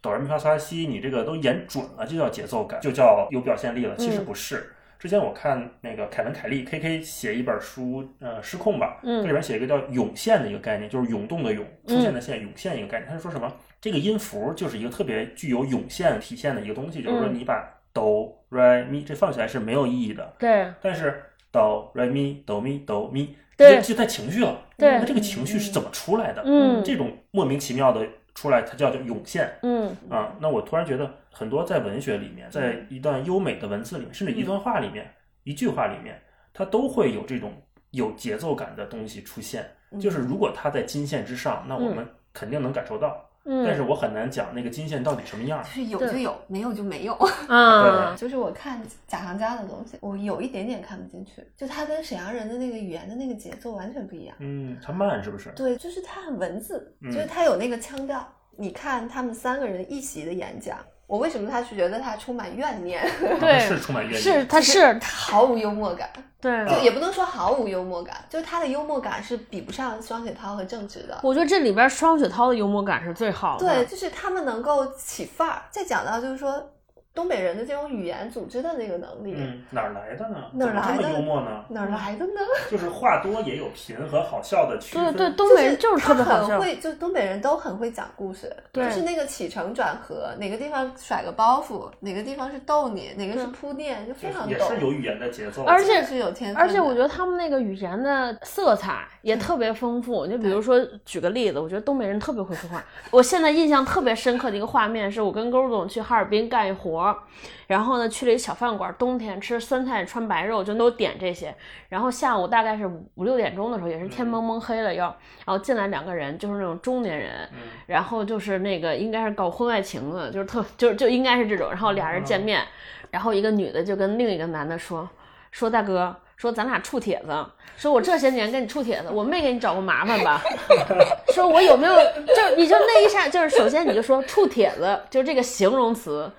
[0.00, 3.96] 哆来咪发嗦拉西，你这个都演准了，就叫节奏感，就叫有表现力了？
[3.96, 4.72] 其实不是。
[4.98, 13.08] 之前我看那个凯文凯利 K K 写一本书，呃，失控吧，嗯这里边写一个叫涌现的一个概念，就是涌动的涌，出现的现，涌现一个概念。
[13.08, 13.52] 他是说什么？
[13.80, 24.62] 这个音符就是一个特别具有涌现体现的一个东西，就是说嗯你把哆来咪这放起来是没有意义的，对但是哆来咪哆咪哆咪，对这就带情绪了。
[24.76, 26.42] 对那这个情绪是怎么出来的？
[26.44, 28.04] 嗯这种莫名其妙的
[28.38, 30.32] 出来，它叫做涌现嗯啊。
[30.40, 36.22] 那我突然觉得，很多在文学里面，在一段优美的文字里面，甚至一段话里面、一句话里面，
[36.54, 37.52] 它都会有这种
[37.90, 39.68] 有节奏感的东西出现。
[39.90, 45.68] 嗯就是如果它在金线之上，那我们肯定能感受到，嗯，但是我很难讲那个金线到底什么样就。
[45.70, 47.16] 是有就有，没有就没有。
[47.48, 54.36] 嗯，就是我看贾行家的东西，我有一点点看不进去，就他跟沈阳人的那个语言的那个节奏完全不一样。
[54.40, 55.50] 嗯，他慢是不是？
[55.56, 58.22] 对，就是他很文字，嗯就是他有那个腔调。
[58.60, 60.78] 你看他们三个人一席的演讲，
[61.08, 63.02] 我为什么他是觉得他充满怨念，
[63.40, 64.22] 对是充满怨念。
[64.22, 66.08] 是他是毫无幽默感？
[66.38, 71.18] 对，就也不能说毫无幽默感，就是他的幽默感是比不上双雪涛和郑直的。
[71.22, 73.66] 我觉得这里边双雪涛的幽默感是最好的。
[73.66, 75.62] 对，就是他们能够起范儿。
[75.70, 76.70] 再讲到就是说
[77.18, 80.36] 东北人的这种语言组织的那个能力，嗯，哪儿来的呢？
[80.52, 81.64] 哪儿来的怎么这么幽默呢？
[81.70, 82.40] 哪儿来的呢？
[82.70, 85.12] 就是话多也有贫和好笑的区分。
[85.12, 86.46] 对对，东北人就是特别好笑。
[86.46, 94.48] 他很会，就东北人都很会讲故事，对就是那个起承转合，哪个地方甩个包袱，哪个地方是逗你，哪个是铺垫，就非常逗。
[94.48, 95.64] 也是有语言的节奏。
[95.64, 100.24] 而且是有天而且我觉得他们那个语言的色彩也特别丰富。
[100.28, 102.80] 就比如说，举个例子，我觉得东北人特别会说话。
[103.10, 107.18] 我现在印象特别深刻的一个画面，是我跟勾总去哈尔滨干一活儿，
[107.66, 111.54] 然后呢去了一个小饭馆，冬天吃酸菜穿白肉，就都点这些。
[111.88, 115.06] 然后下午大概是五五六点钟的时候，也是天蒙蒙黑了要，
[115.44, 117.48] 然后进来两个人，就是那种中年人，
[117.86, 121.68] 然后就是那个应该是搞婚外情的，就是特就就应该是这种。
[121.70, 122.62] 然后俩人见面，
[123.10, 125.08] 然后一个女的就跟另一个男的说
[125.50, 126.14] 说大哥。
[126.38, 127.34] 说咱俩处帖子，
[127.76, 130.40] 说我这些年跟你处帖子，我没给你找过麻烦吧？
[131.34, 136.30] 说我有没有就你就那一下，就是首先你就说处帖子，就是这个形容词，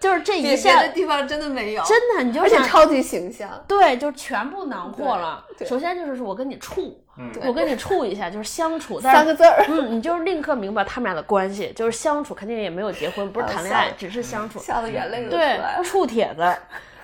[0.00, 3.48] 就是这一别下的地方真的没有，真的你就想而且超级形象。
[3.66, 5.44] 对，就全部囊括了。
[5.66, 14.58] 首先就是我跟你处，嗯我跟你处一下，就是相处，但是三个字儿，嗯，你就是立刻明白他们俩的关系，就是相处，肯定也没有结婚，不是谈恋爱，只是相处。
[14.60, 15.84] 笑的眼泪都出对来，了。
[15.84, 16.56] 处帖子，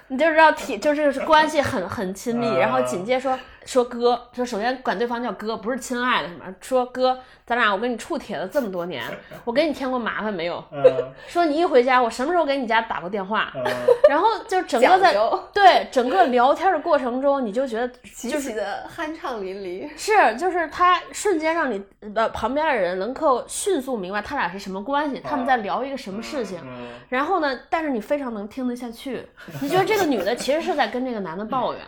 [0.09, 2.47] 你就知道铁，就是关系很很亲密。
[2.57, 9.05] 然后紧接着说说哥，说首先管对方叫哥，不是亲爱的什么，说哥，咱俩我跟你处铁了这么多年，
[9.45, 10.63] 我给你添过麻烦没有？
[10.73, 10.83] 嗯
[11.27, 13.53] 说你一回家，我什么时候给你家打过电话？
[13.57, 13.65] 嗯
[14.09, 15.15] 然后就整个在
[15.53, 19.89] 对整个聊天的过程中，你就觉得极其的酣畅淋漓。
[19.97, 21.83] 是，就是他瞬间让你
[22.15, 26.59] 呃旁边的人能够迅速明白他俩是什么关系，他们在聊一个什么事情。
[26.63, 29.27] 嗯然后呢，但是你非常能听得下去，
[29.61, 31.81] 你觉得这个女的其实是在跟这个男的抱怨。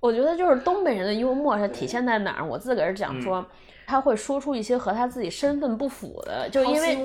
[0.00, 2.44] 我觉得就是东北人的幽默是体现在哪儿？
[2.44, 3.44] 我自个儿讲说，
[3.86, 6.98] 他会说出一些和他自己身份不符的，就因为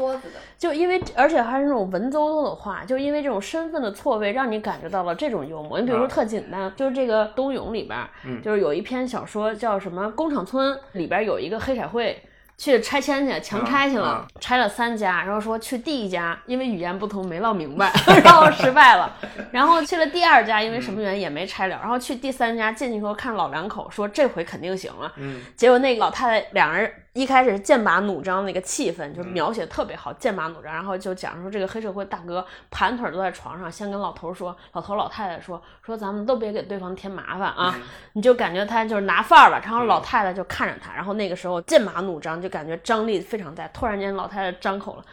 [0.57, 5.79] 就因为，而且还是那种文绉绉的话，就因为这种身份的错位，让你感觉到了这种幽默。
[5.79, 12.17] 你比如说啊特简单，就是这个《冬泳》里边儿，嗯就是有一篇小说叫什么《工厂村》，里边有一个黑社会。
[12.57, 17.91] 去拆迁去，强拆去了，啊拆了三家，然后说去第一家，因为语言不通没唠明白，
[18.23, 19.13] 然后失败了，
[19.51, 25.41] 然后去了第二家，因为什么原因也没拆了，然后去第三家进去后看老两口，说这回肯定行了，嗯。
[25.55, 37.73] 结果那个老太太两人一开始剑拔弩张那个气氛，就描写特别好，剑拔弩张，然后就讲说这个黑社会大哥盘腿坐在床上，先跟老头说，老头老太太说说咱们都别给对方添麻烦啊，
[38.13, 45.05] 你就感觉他就是拿范儿了，然后老太太就看着他，然后那个时候剑拔弩张，就感觉张力非常大，突然间老太太张口了。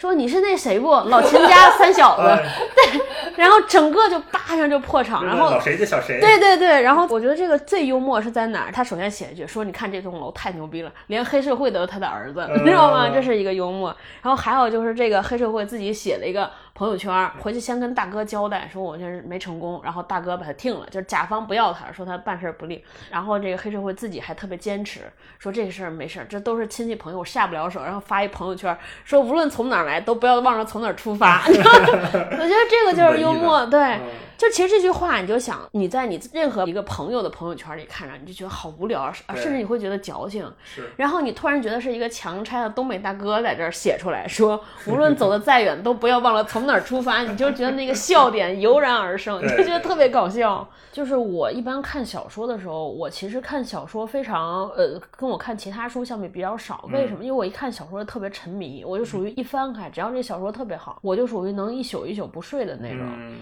[0.00, 0.90] 说你是那谁不？
[1.10, 2.22] 老秦家三小子，
[2.74, 3.00] 对
[3.36, 6.18] 然后整个就叭一下就破场，然后老谁就小谁？
[6.20, 8.72] 对对对，然后我觉得这个最幽默是在哪儿？
[8.72, 13.94] 他首先写一句说：“你看这栋楼太牛逼了，连黑社会都是他的儿子，你知道吗？”这是一个幽默。
[14.22, 22.82] 然后还有就是这个黑社会自己写了一个朋友圈，回去先跟大哥交代说：“我这是没成功。”然后大哥把他听了，就是甲方不要他，说他办事不利。
[23.10, 25.02] 然后这个黑社会自己还特别坚持，
[25.38, 27.84] 说这事儿没事儿，这都是亲戚朋友，我下不了手。
[27.84, 31.42] 然后发一朋友圈说：“无论从哪儿来，都不要忘了从哪儿出发。
[31.44, 33.98] ”我觉得这个就是幽默，对。
[34.40, 40.50] 就其实这句话，你就想你在你任何一个朋友的朋友圈里看着，你就觉得好无聊，啊甚至你会觉得矫情。
[40.64, 47.20] 是然后你突然觉得是一个强拆的东北大哥在这儿写出来说， 无论走得再远，都不要忘了从哪儿出发。
[47.20, 50.66] 你就觉得那个笑点油然而生， 你就觉得特别搞笑。
[50.90, 56.88] 就是我一般看小说的时候，我其实看小说非常呃，跟我看其他书相比比较少。
[56.90, 57.22] 为什么？
[57.22, 63.00] 因为我一看小说特别沉迷，我就属于一翻开，只要这小说特别好，我就属于能一宿一宿不睡的那种。
[63.06, 63.40] 嗯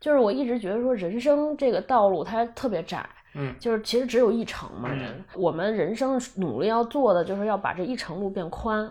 [0.00, 4.88] 就是我一直觉得说人生这个道路它特别窄，嗯，就是其实只有一程嘛。
[4.88, 8.90] 人我们人生努力要做的就是要把这一程路变宽，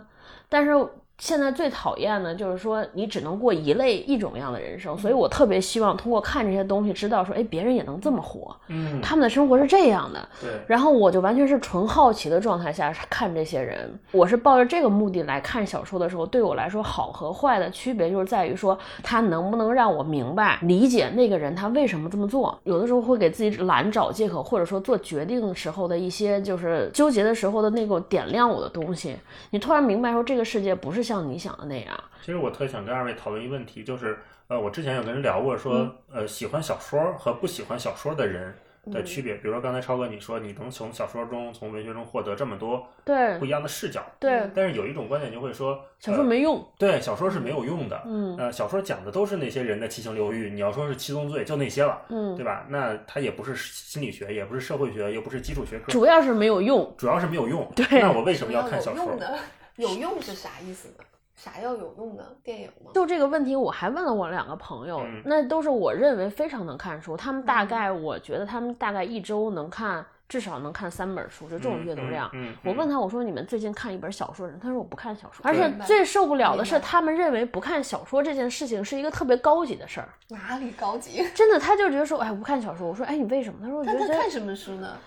[0.49, 0.71] 但是
[1.19, 10.29] 现在最讨厌的就是说，你只能过一类一种样的人生，所以我特别希望通过看这些东西，知道说，哎，别人也能这么活，嗯，他们的生活是这样的。
[10.39, 22.55] 对，然后我就完全是纯好奇的状态下看这些人，我是抱着这个目的来看小说的时候，对我来说好和坏的区别就是在于说，他能不能让我明白、理解那个人他为什么这么做。
[22.63, 29.15] 有的时候会给自己懒找借口，或者说做决定的时候的一些就是纠结的时候的那个点亮我的东西。
[29.49, 32.03] 你突然明白说，这个世界不是像你想的那样。
[32.21, 34.17] 其实我特想跟二位讨论一个问题，就是
[34.49, 38.53] 呃，我之前有跟人聊过说，嗯呃，喜欢小说和不喜欢小说的人
[38.91, 39.35] 的区别。
[39.35, 46.65] 比如说刚才超哥你说你能从小说中、从文学中获得这么多对不一样的视角，对，但是有一种观点就会说，小说呃没用。
[46.77, 48.01] 对小说是没有用的。
[48.05, 52.65] 嗯呃，小说讲的都是那些人的七情六欲，你要说是七宗罪，就那些了，嗯对，吧？
[52.69, 56.93] 那它也不是心理学，也不是社会学，又不是基础学科，主要是没有用。
[56.97, 57.69] 主要是没有用。
[57.75, 59.17] 对那我为什么要看小说
[59.77, 60.21] 有用？
[60.21, 61.03] 是啥意思呢？
[61.35, 62.91] 啥叫有用的电影吗？
[62.93, 72.27] 就这个问题，我还问了我两个朋友，嗯那都是我认为非常能看书，他们大概我觉得他们大概一周能看至少能看三本书，就这种阅读量。
[72.33, 81.23] 嗯，嗯我问他，我说你们最近看一本小说人，他说我不看小说，而且最受不了的是他们认为不看小说这件事情是一个特别高级的事儿，哪里高级？
[81.35, 82.87] 真的，他就觉得说，哎，我不看小说。
[82.87, 83.59] 我说，哎，你为什么？
[83.61, 84.97] 他说，我觉得他看什么书呢？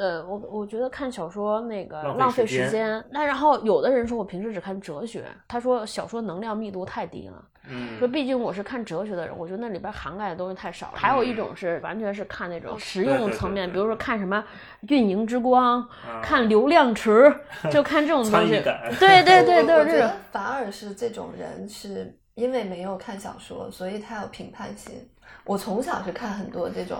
[0.00, 3.04] 呃，我我觉得看小说那个浪费时间。
[3.10, 7.44] 那然后有的人说我平时只看哲学，他说小说能量密度太低了。
[7.68, 10.92] 嗯说嗯，毕竟我是看哲学的人，我觉得那里边涵盖的东西太少了。
[10.94, 14.42] 还有一种是完全是看那种实对对用层面，比如说看什么
[14.88, 17.30] 运营之光，啊看流量池，
[17.70, 18.30] 就看这种东西。
[18.30, 20.08] 参与感，对对对，我都是。
[20.32, 25.06] 反而是这种人是因为没有看小说，所以他有评判心。
[25.44, 26.98] 我从小是看很多这种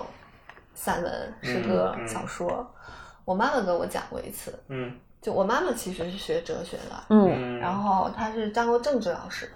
[0.80, 2.66] 散文、诗歌、小说。
[3.26, 4.98] 我妈妈跟我讲过一次，嗯。
[5.20, 7.28] 就我妈妈其实是学哲学的，嗯。
[7.28, 9.52] 嗯，然后她是当过政治老师，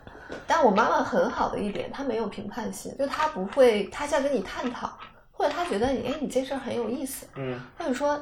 [0.47, 4.93] 但我妈妈很好的一点，她没有评判心，就她不会，她在跟你探讨，
[5.37, 7.61] 或者他觉得你，哎，你这事儿很有意思，嗯。
[7.77, 8.19] 她就说，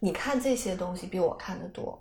[0.00, 1.98] 你看这些东西比我看的多，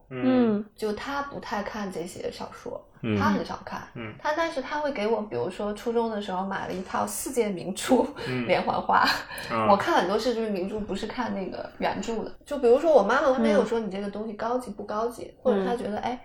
[0.76, 4.14] 就他不太看这些小说，嗯她很少看，嗯。
[4.20, 9.06] 他但是他会给我，比如说初中的时候买了一套世界名著嗯连环画，
[9.52, 9.68] 啊。
[9.70, 16.20] 我看很多世界名著不是看那个原著的，就比如说我妈妈她没有说你这个东西高级不高级，或者她觉得哎，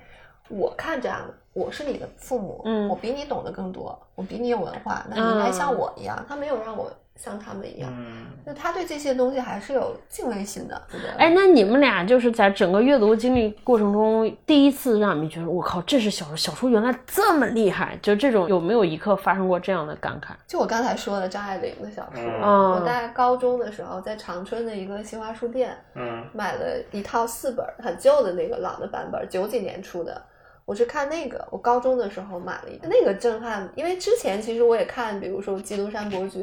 [0.49, 2.89] 我看这样的，我是你的父母，嗯。
[2.89, 8.27] 我比你懂得更多，我比你有文化，那你应该像我一样，他没有让我像他们一样，嗯。
[8.45, 10.83] 那她对这些东西还是有敬畏心的，
[11.19, 20.33] 哎，那你们俩就是在整个阅读经历过程中，第一次让你们觉得我靠，这是小说，小说原来这么厉害，就这种有没有一刻发生过这样的感慨？
[20.47, 22.73] 就我刚才说的张爱玲的小说，嗯。
[22.73, 26.25] 我在高中的时候在长春的一个新华书店嗯。
[26.33, 30.21] 买了一套四本很旧的那个老的版本，九几年出的。
[30.65, 36.41] 我是看那个，我高中的时候买了一个，那个震撼，因为之前其实我也看，比如说《基督山伯爵》，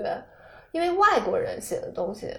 [0.71, 2.35] 因为外国人写的东西，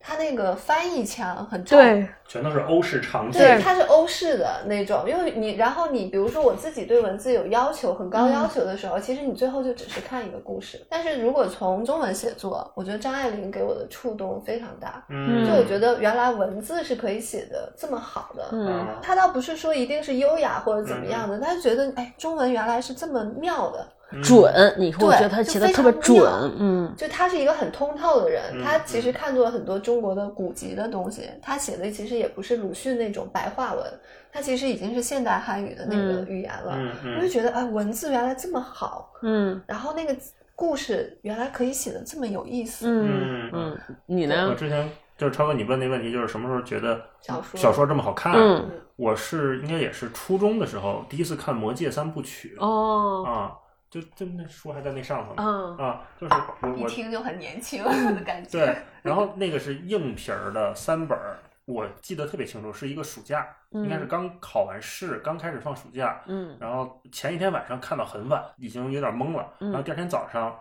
[0.00, 10.80] 他那个翻译腔很重，对，全都是欧式场景，对，它是欧式的那种，因为你，然后你比如说我自己对文字有要求，很高要求的时候，其实你最后就只是看一个故事。
[10.88, 18.48] 但是如果从中文写作，我觉得张爱玲给我的触动非常大，嗯，就我觉得原来文字是可以写的这么好的。
[18.52, 26.18] 嗯他倒不是说一定是优雅或者怎么样的，他就觉得哎，中文原来是这么妙的，嗯准，你说我觉得他写的特别准，
[26.58, 33.84] 嗯就他是一个很通透的人，嗯他其实看过了很多中国的古籍的东西，他写的其实也不是鲁迅那种白话文，
[34.32, 36.78] 他其实已经是现代汉语的那个嗯语言了。
[37.16, 40.16] 我就觉得哎，文字原来这么好，嗯然后那个
[40.54, 42.86] 故事原来可以写的这么有意思。
[42.88, 44.54] 嗯嗯，你呢我？
[44.54, 44.88] 之前
[45.18, 48.32] 就是超哥，你问那问题，就是什么时候觉得小说小说这么好看？
[48.34, 53.54] 嗯我是应该也是初中的时候第一次看《魔戒》三部曲、哦，啊，
[53.90, 55.76] 就就那书还在那上头呢、嗯。
[55.78, 58.50] 啊，就是我一我听就很年轻的感觉。
[58.50, 66.56] 对，然后那个是硬皮儿的三本儿，我记得特别清楚，是一个暑假，应该是刚考完试，刚开始放暑假，嗯。
[66.60, 69.70] 然后前一天晚上看到很晚，已经有点懵了，嗯。
[69.70, 70.58] 然后第二天早上，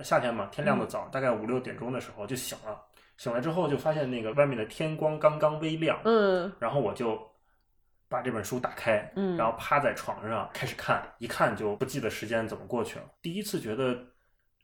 [0.00, 2.80] 夏天嘛，天亮的早，大概五六点钟的时候就醒了，
[3.16, 6.52] 醒来之后就发现那个外面的天光刚刚微亮，嗯。
[6.60, 7.20] 然后我就
[8.08, 9.36] 把这本书打开，嗯。
[9.36, 13.04] 然后趴在床上开始看，一看就不记得时间怎么过去了。
[13.20, 13.98] 第一次觉得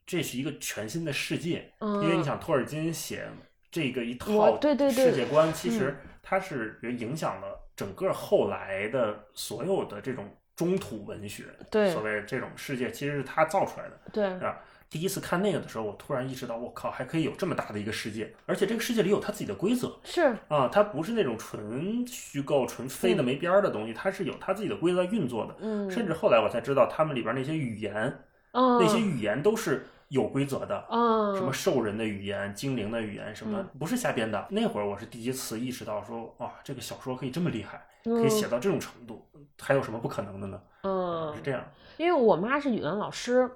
[0.06, 3.26] 这是一个全新的世界，嗯，因为你想托尔金写
[3.70, 6.10] 这个一我套对对对世界观，其实嗯。
[6.26, 10.26] 它是影响了整个后来的所有的这种
[10.56, 11.90] 中土文学，对。
[11.92, 14.24] 所谓这种世界其实是他造出来的，对。
[14.30, 14.58] 是吧？
[14.94, 25.56] 第一次看那个的时候，我突然意识到，我靠，还可以有这么大的一个世界，而且这个世界里有它自己的规则是，啊，它不是那种纯虚构、纯飞的没边儿的东西，它是有它自己的规则运作的。
[25.58, 30.86] 嗯，甚至后来我才知道，他们里边那些语言，嗯，那些语言都是有规则的。
[30.88, 34.46] 嗯，什么兽人的语言、精灵的语言，什么不是瞎编的。
[34.48, 39.26] 那会儿我是第一次意识到说，哇，这个小说可以这么厉害，可以写到这种程度，
[39.60, 40.60] 还有什么不可能的呢？
[40.84, 41.64] 嗯，是这样。
[41.96, 43.50] 因为我妈是语文老师，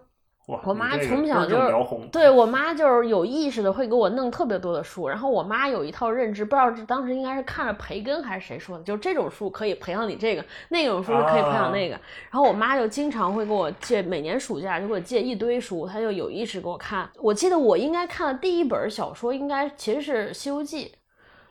[0.48, 12.00] 哇，我妈从小就是，对我妈就是有意识的会给我弄特别多的书，然后我妈有一套认知，不知道是当时应该是看了培根还是谁说的，就是这种书可以培养你这个，那种书是可以培养那个。
[12.30, 17.06] 然后我妈就经常会给我借，每年暑假就给我借一堆书，她就有意识给我看。
[17.16, 20.86] 我记得我应该看的第一本小说应该其实是《西游记》。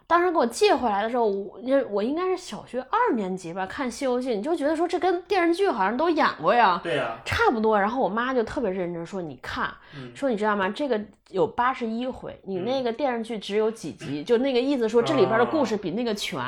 [0.08, 7.78] 当时给我借回来的时候，我我应该是小学二年级吧，看《西游记》，你就觉得说这跟电视剧好像都演过呀，对呀、差不多。
[7.78, 10.70] 然后我妈就特别认真说：“你看，嗯说你知道吗？
[10.70, 10.98] 这个
[11.30, 16.40] 有八十一回，你嗯那个电视剧只有几集，就那个意思说这里边的故事比那个全。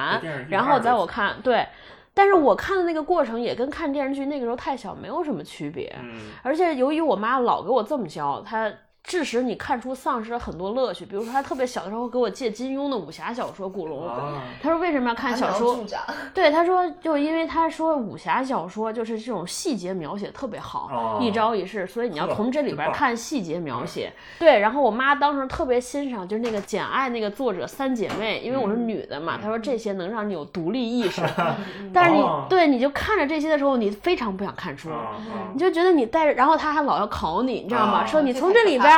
[0.48, 1.68] 然后在我看，对，
[2.14, 5.94] 但是我看的那个过程也跟看电视剧那个时候太小没有什么区别。
[6.02, 8.72] 嗯，而且由于我妈老给我这么教，她
[9.04, 11.06] 致使你看出丧失了很多乐趣。
[11.06, 15.84] 比如说，他特别小的时候给我借金庸的武侠小说《古龙》啊，她说为什么要看小说？
[16.34, 24.12] 对，他说，就因为他说武侠小说就是这种细节描写特别好，哦一招一式，所以你要从这里边看细节描写。
[24.38, 31.22] 对，然后我妈当时特别欣赏，就是那个《简爱》那个作者三姐妹，因为我是女的嘛，她说这些能让你有独立意识。
[31.94, 34.90] 但是你哦对你就看着这些的时候，你非常不想看书。
[35.54, 38.00] 你就觉得你带着，然后他还老要考你，你知道吗？
[38.00, 38.89] 啊说你从这里边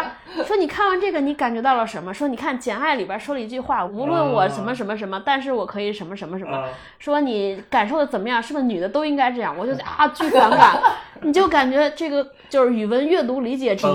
[0.45, 2.13] 说你看完这个你感觉到了什么？
[2.13, 6.57] 说你看《简爱》里边说了一句话，无论我什么什么什么，但是我可以什么什么什么。
[6.57, 6.69] 啊
[6.99, 8.41] 说你感受的怎么样？
[8.41, 9.55] 是不是女的都应该这样？
[9.57, 10.79] 我就啊，巨反感，
[11.21, 13.87] 你就感觉这个就是语文阅读理解题。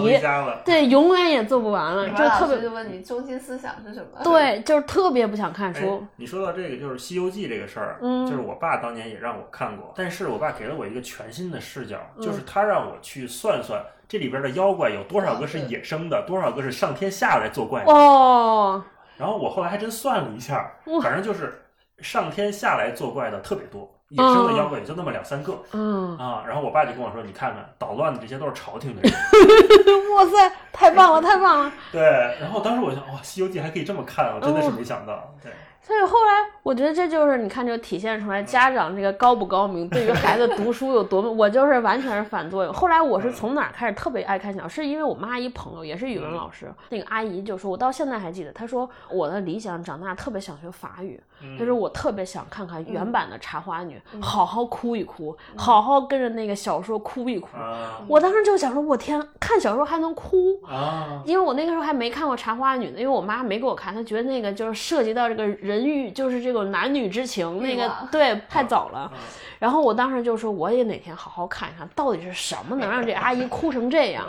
[0.64, 17.92] 对，永远也做不完了，就特别就问你中心思想是什么？，对，就是特别不想看哎书。，你说到这个，就是《西游记》这个事儿，嗯就是我爸当年也让我看过，但是我爸给了我一个全新的视角，嗯就是他让我去算算这里边的妖怪有多少个是野生的，多少个是上天下来作怪的。
[17.92, 18.82] 哦，
[19.16, 20.70] 然后我后来还真算了一下，
[21.02, 21.66] 反正就是
[21.98, 26.44] 上天下来作怪的特别多，野生的妖怪也就那么两三个嗯，啊。
[26.46, 29.12] 然后我爸就跟我说：“你看看，捣乱的这些都是朝廷的人。
[30.14, 32.02] 哇塞，太棒了，太棒了！”对，
[32.40, 35.34] 然后当时我想，哇，《西游记》还可以这么看，我真的是没想到。
[35.42, 35.52] 对，
[35.86, 42.72] 所以后来我觉得这就是你看，就体现出来家长这个高不高明，对于孩子读书有多么， 我就是完全是反作用。
[42.72, 51.20] 后来我是从哪儿开始特别爱看小说，是因为我妈一朋友也是语文老师，那个阿姨就说，我到现在还记得，她说我的理想长大特别想学法语，
[51.56, 57.56] 她说我特别想看看原版的《茶花女》，好好哭一哭，好好跟着那个小说哭一哭。
[57.56, 58.00] 啊。
[58.08, 69.10] 我当时就想说，我天，看小说还能哭，啊，因为我那个时候还没看过《茶花女》呢，因为我妈没给我看，她觉得那个就是涉及到这个人欲，就是这种男女之情，那个对太早了。
[69.58, 74.26] 然后我当时就说，我也哪天好好看一看，到底是什么能让这阿姨哭成这样。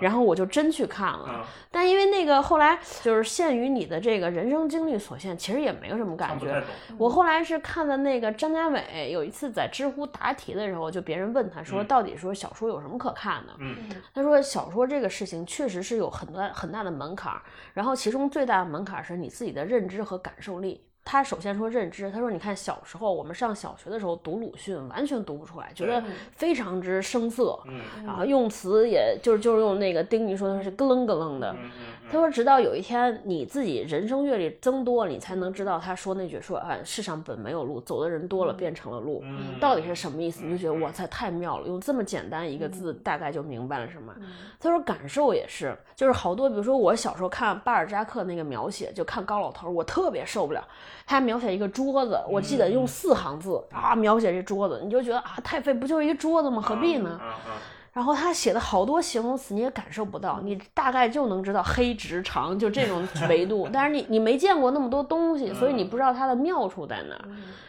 [0.00, 1.40] 然后我就真去看了，嗯，
[1.70, 6.62] 但因为那个后来就是限于你的这个人生经历所限，其实也没有什么感觉。
[6.96, 13.52] 我后来是看的那个张家伟有一次在知乎答题的时候，就别人问他说，嗯到底说小说有什么可看的？
[13.58, 13.76] 嗯
[14.14, 17.32] 他说小说这个事情确实是有很多很大的门槛，
[17.74, 20.84] 然后其中最大的门槛是你自己的认知和感受力。
[21.10, 31.56] 他首先说认知，他说你看小时候我们上小学的时候读鲁迅，完全读不出来，觉得非常之生涩，嗯然后用词也就是就是用那个丁尼说的是咯楞咯楞的。
[32.10, 40.44] 他说，直到有一天你自己人生阅历增多了，你才能知道他说那句说啊，世上本没有路，走的人多了，变成了路，嗯到底是什么意思？
[40.44, 44.14] 你就觉得哇塞，太妙了，用这么简单一个字，大概就明白了什么。
[44.60, 50.62] 他说感受也是，就是好多，比如说我小时候看巴尔扎克那个描写，就看高老头儿，我特别受不了。
[51.08, 56.60] 他描写一个桌子，我记得用四行字啊描写这桌子，你就觉得啊太费，不就是一个桌子吗？
[56.60, 57.18] 何必呢？
[57.94, 67.24] 然后他写的好多形容词你也感受不到，你大概就能知道黑直长就这种 维度，但是你你没见过那么多东西，所以你不知道它的妙处在哪儿。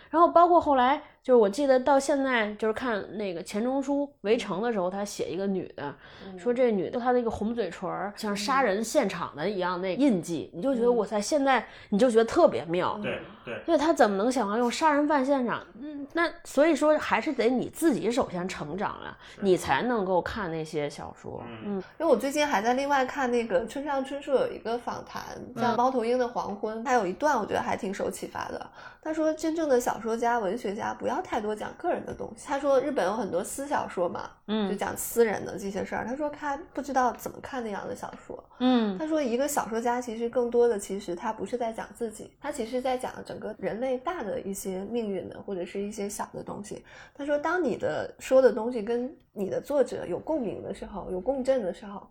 [0.09, 5.93] 然后包括后来就是我记得到现在就是看那个钱钟书《围城》的时候，他写一个女的，
[6.37, 12.99] 说这女的她的一个红嘴唇儿像杀人现场的一样那印记，你就觉得哇塞，现在你就觉得特别妙。
[13.03, 15.65] 对对，对他怎么能想到用杀人犯现场？
[15.79, 21.43] 嗯，那所以说还是得你自己首先成长了，你才能够看那些小说。
[21.63, 25.23] 嗯因为我最近还在另外看那个村上春树有一个访谈，
[25.55, 28.69] 叫《猫头鹰的黄昏》，他有一段我觉得还挺受启发的。
[29.01, 32.47] 他说，真正的小说家、文学家不要太多讲个人的东西。
[32.47, 36.05] 他说日本有很多私小说嘛，嗯就嗯讲私人的这些事儿。
[36.05, 38.43] 他说他不知道怎么看那样的小说。
[38.59, 46.83] 嗯他说一个小说家其实更多的其实他不是在讲自己，他其实在讲整个人类大的一些命运的或者是一些小的东西。
[47.13, 52.07] 他说当你的说的东西跟你的作者有共鸣的时候，有共振的时候，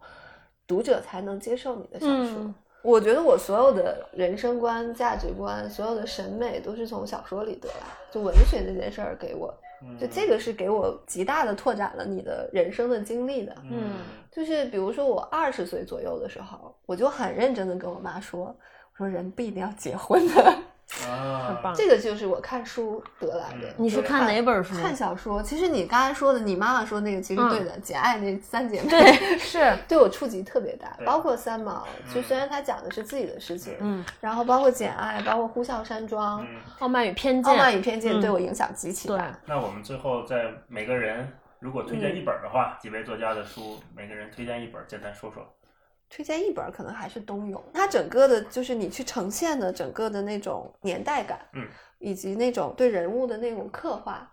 [0.67, 2.39] 读者才能接受你的小说。
[2.39, 9.53] 嗯我觉得我所有的人生观、价值观、所有的审美都是从小说里得来，就文学这件事儿给我，
[10.01, 13.55] 就这个是给我极大的拓展了你的人生的经历的。
[13.71, 13.95] 嗯
[14.31, 18.55] 就是比如说我二十岁左右的时候，我就很认真的跟我妈说，
[18.93, 20.59] 我说人不一定要结婚的，
[21.09, 21.75] 啊，很棒。
[21.75, 23.69] 这个就是我看书得来的。
[23.77, 24.75] 你是看哪本书？
[24.77, 39.39] 看小说，其实你刚才说的，你妈妈说那个其实对的，简爱那三姐妹，对， 是，对我触及特别大，包括三毛，就虽然他讲的是自己的事情，嗯，然后包括简爱，包括呼啸山庄、嗯，傲慢与偏见，傲慢与偏见嗯对我影响极其对大。
[39.47, 45.47] 那我们最后在每个人如果推荐一本的话，几位作家的书，每个人推荐一本，简单说说。
[46.11, 54.31] 推荐一本可能还是冬泳，它整个的就是你去呈现的整个的那种年代感，嗯，以及那种对人物的那种刻画，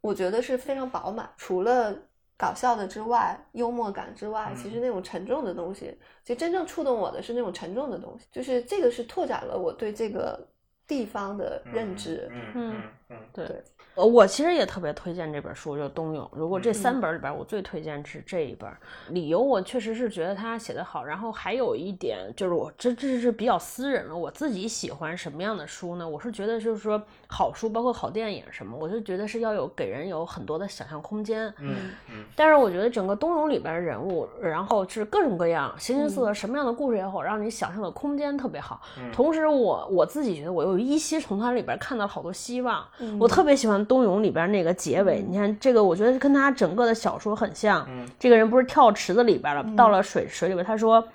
[0.00, 1.28] 我觉得是非常饱满。
[1.36, 1.94] 除了
[2.36, 10.48] 搞笑的之外，幽默感之外，嗯其实那种沉重的东西，其实真正触动我的是那种沉重的东西，就是这个是拓展了我对这个
[10.90, 12.28] 地方的认知。
[12.32, 12.74] 嗯嗯
[13.10, 13.62] 嗯对对
[13.96, 16.24] 呃，我其实也特别推荐这本书，就是《冬泳》。
[16.32, 18.70] 如果这嗯三本里边，我最推荐是这一本。
[19.08, 24.16] 理由我确实是觉得他写的好，然后还有一点就是我这这是比较私人了。
[24.16, 26.08] 我自己喜欢什么样的书呢？
[26.08, 31.52] 我是觉得就是说好书，包括好电影什么，我就觉得是要有给人有很多的想象空间。
[31.58, 31.74] 嗯
[32.10, 38.80] 嗯但是我觉得整个冬泳里边的人物，然后是各种各样、形形色色，什么样的故事也好，让你想象的空间特别好。
[39.12, 42.84] 同时我，我自己觉得我又依稀从他里边看到好多希望。
[43.18, 47.88] 我特别喜欢冬泳里边那个结尾，你看这个，我觉得跟他整个的小说很像。
[48.18, 51.06] 这个人不是跳池子里边了，到了水水里边，他说。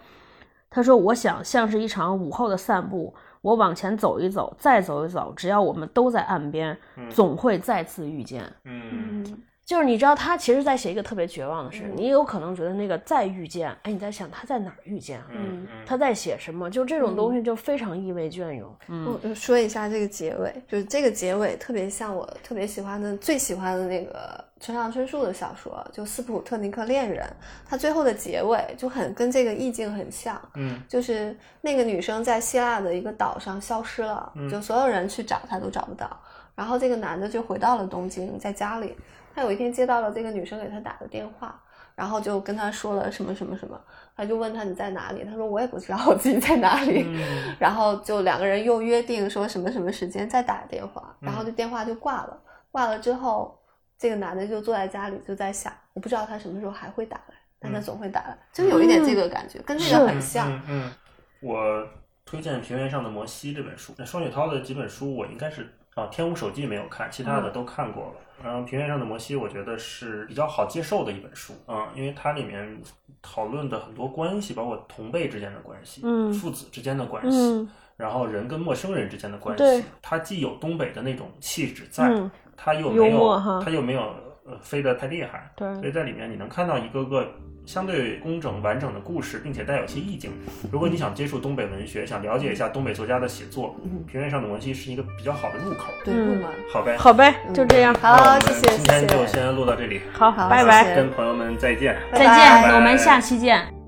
[0.68, 6.78] 他说：“我想像是一场午后的散步，我往前走一走，再走一走，只要我们都在岸边，
[7.09, 8.43] 总会再次遇见。
[8.66, 11.91] 嗯嗯就是你知道，他其实在写一个特别绝望的事。
[11.95, 15.20] 你有可能觉得那个再遇见，哎，你在想他在哪儿遇见？
[15.32, 16.70] 嗯他在写什么？
[16.70, 18.72] 就这种东西就非常意味隽永。
[18.88, 27.26] 嗯我说一下这个结尾，就是这个结尾特别像我特别喜欢的、最喜欢的那个村上春树的小说，就《斯普特尼克恋人》，
[27.68, 36.07] 他最后的结尾就很跟这个意境很像，嗯就是那个女生在希腊的一个岛上消失了，嗯就所有人去找她都找不到，
[36.53, 38.95] 然后这个男的就回到了东京，在家里，
[39.36, 41.61] 他有一天接到了这个女生给他打的电话。
[41.95, 43.81] 然后就跟他说了什么什么什么，
[44.17, 52.38] 他就问他你在哪里，他说我也不知道我自己在哪里，嗯然后就两个人又约定说什么什么时间再打电话，然后这电话就挂了。
[52.69, 53.57] 挂了之后，
[53.97, 60.51] 这个男的就坐在家里就在想，我不知道他什么时候还会打来，但他总会打来，就有一点这个感觉，跟这个很像。
[60.51, 60.91] 嗯嗯，
[61.39, 61.88] 我
[62.25, 63.93] 推荐《平原上的摩西》这本书。
[63.97, 68.15] 那双雪涛的几本书，我应该是啊，《天舞手记》没有看，其他的都看过了。
[68.43, 72.81] 然后《平原上的摩西》，我觉得是比较好接受的一本书啊、因为它里面
[73.21, 84.01] 讨论的很多关系，包括同辈之间的关系，嗯父子之间的关系，嗯然后人跟陌生人之间的关对系，它既有东北的那种气质在，嗯，它又没有它又没有
[84.45, 87.25] 呃飞得太厉害，对所以在里面你能看到一个个
[87.66, 90.32] 相对工整完整的故事，并且带有些意境。
[90.72, 93.76] 如果你想接触东北文学，想了解一下东北作家的写作，
[94.09, 95.86] 平原上的摩西》是一个比较好的入口。
[96.03, 96.45] 对，嗯入门。
[96.72, 97.93] 好呗，好呗，就这样。
[97.95, 101.97] 好，谢谢，今天就先录到这里，好，好拜拜，跟朋友们再见。
[102.11, 103.84] 再见，拜拜我们下期见。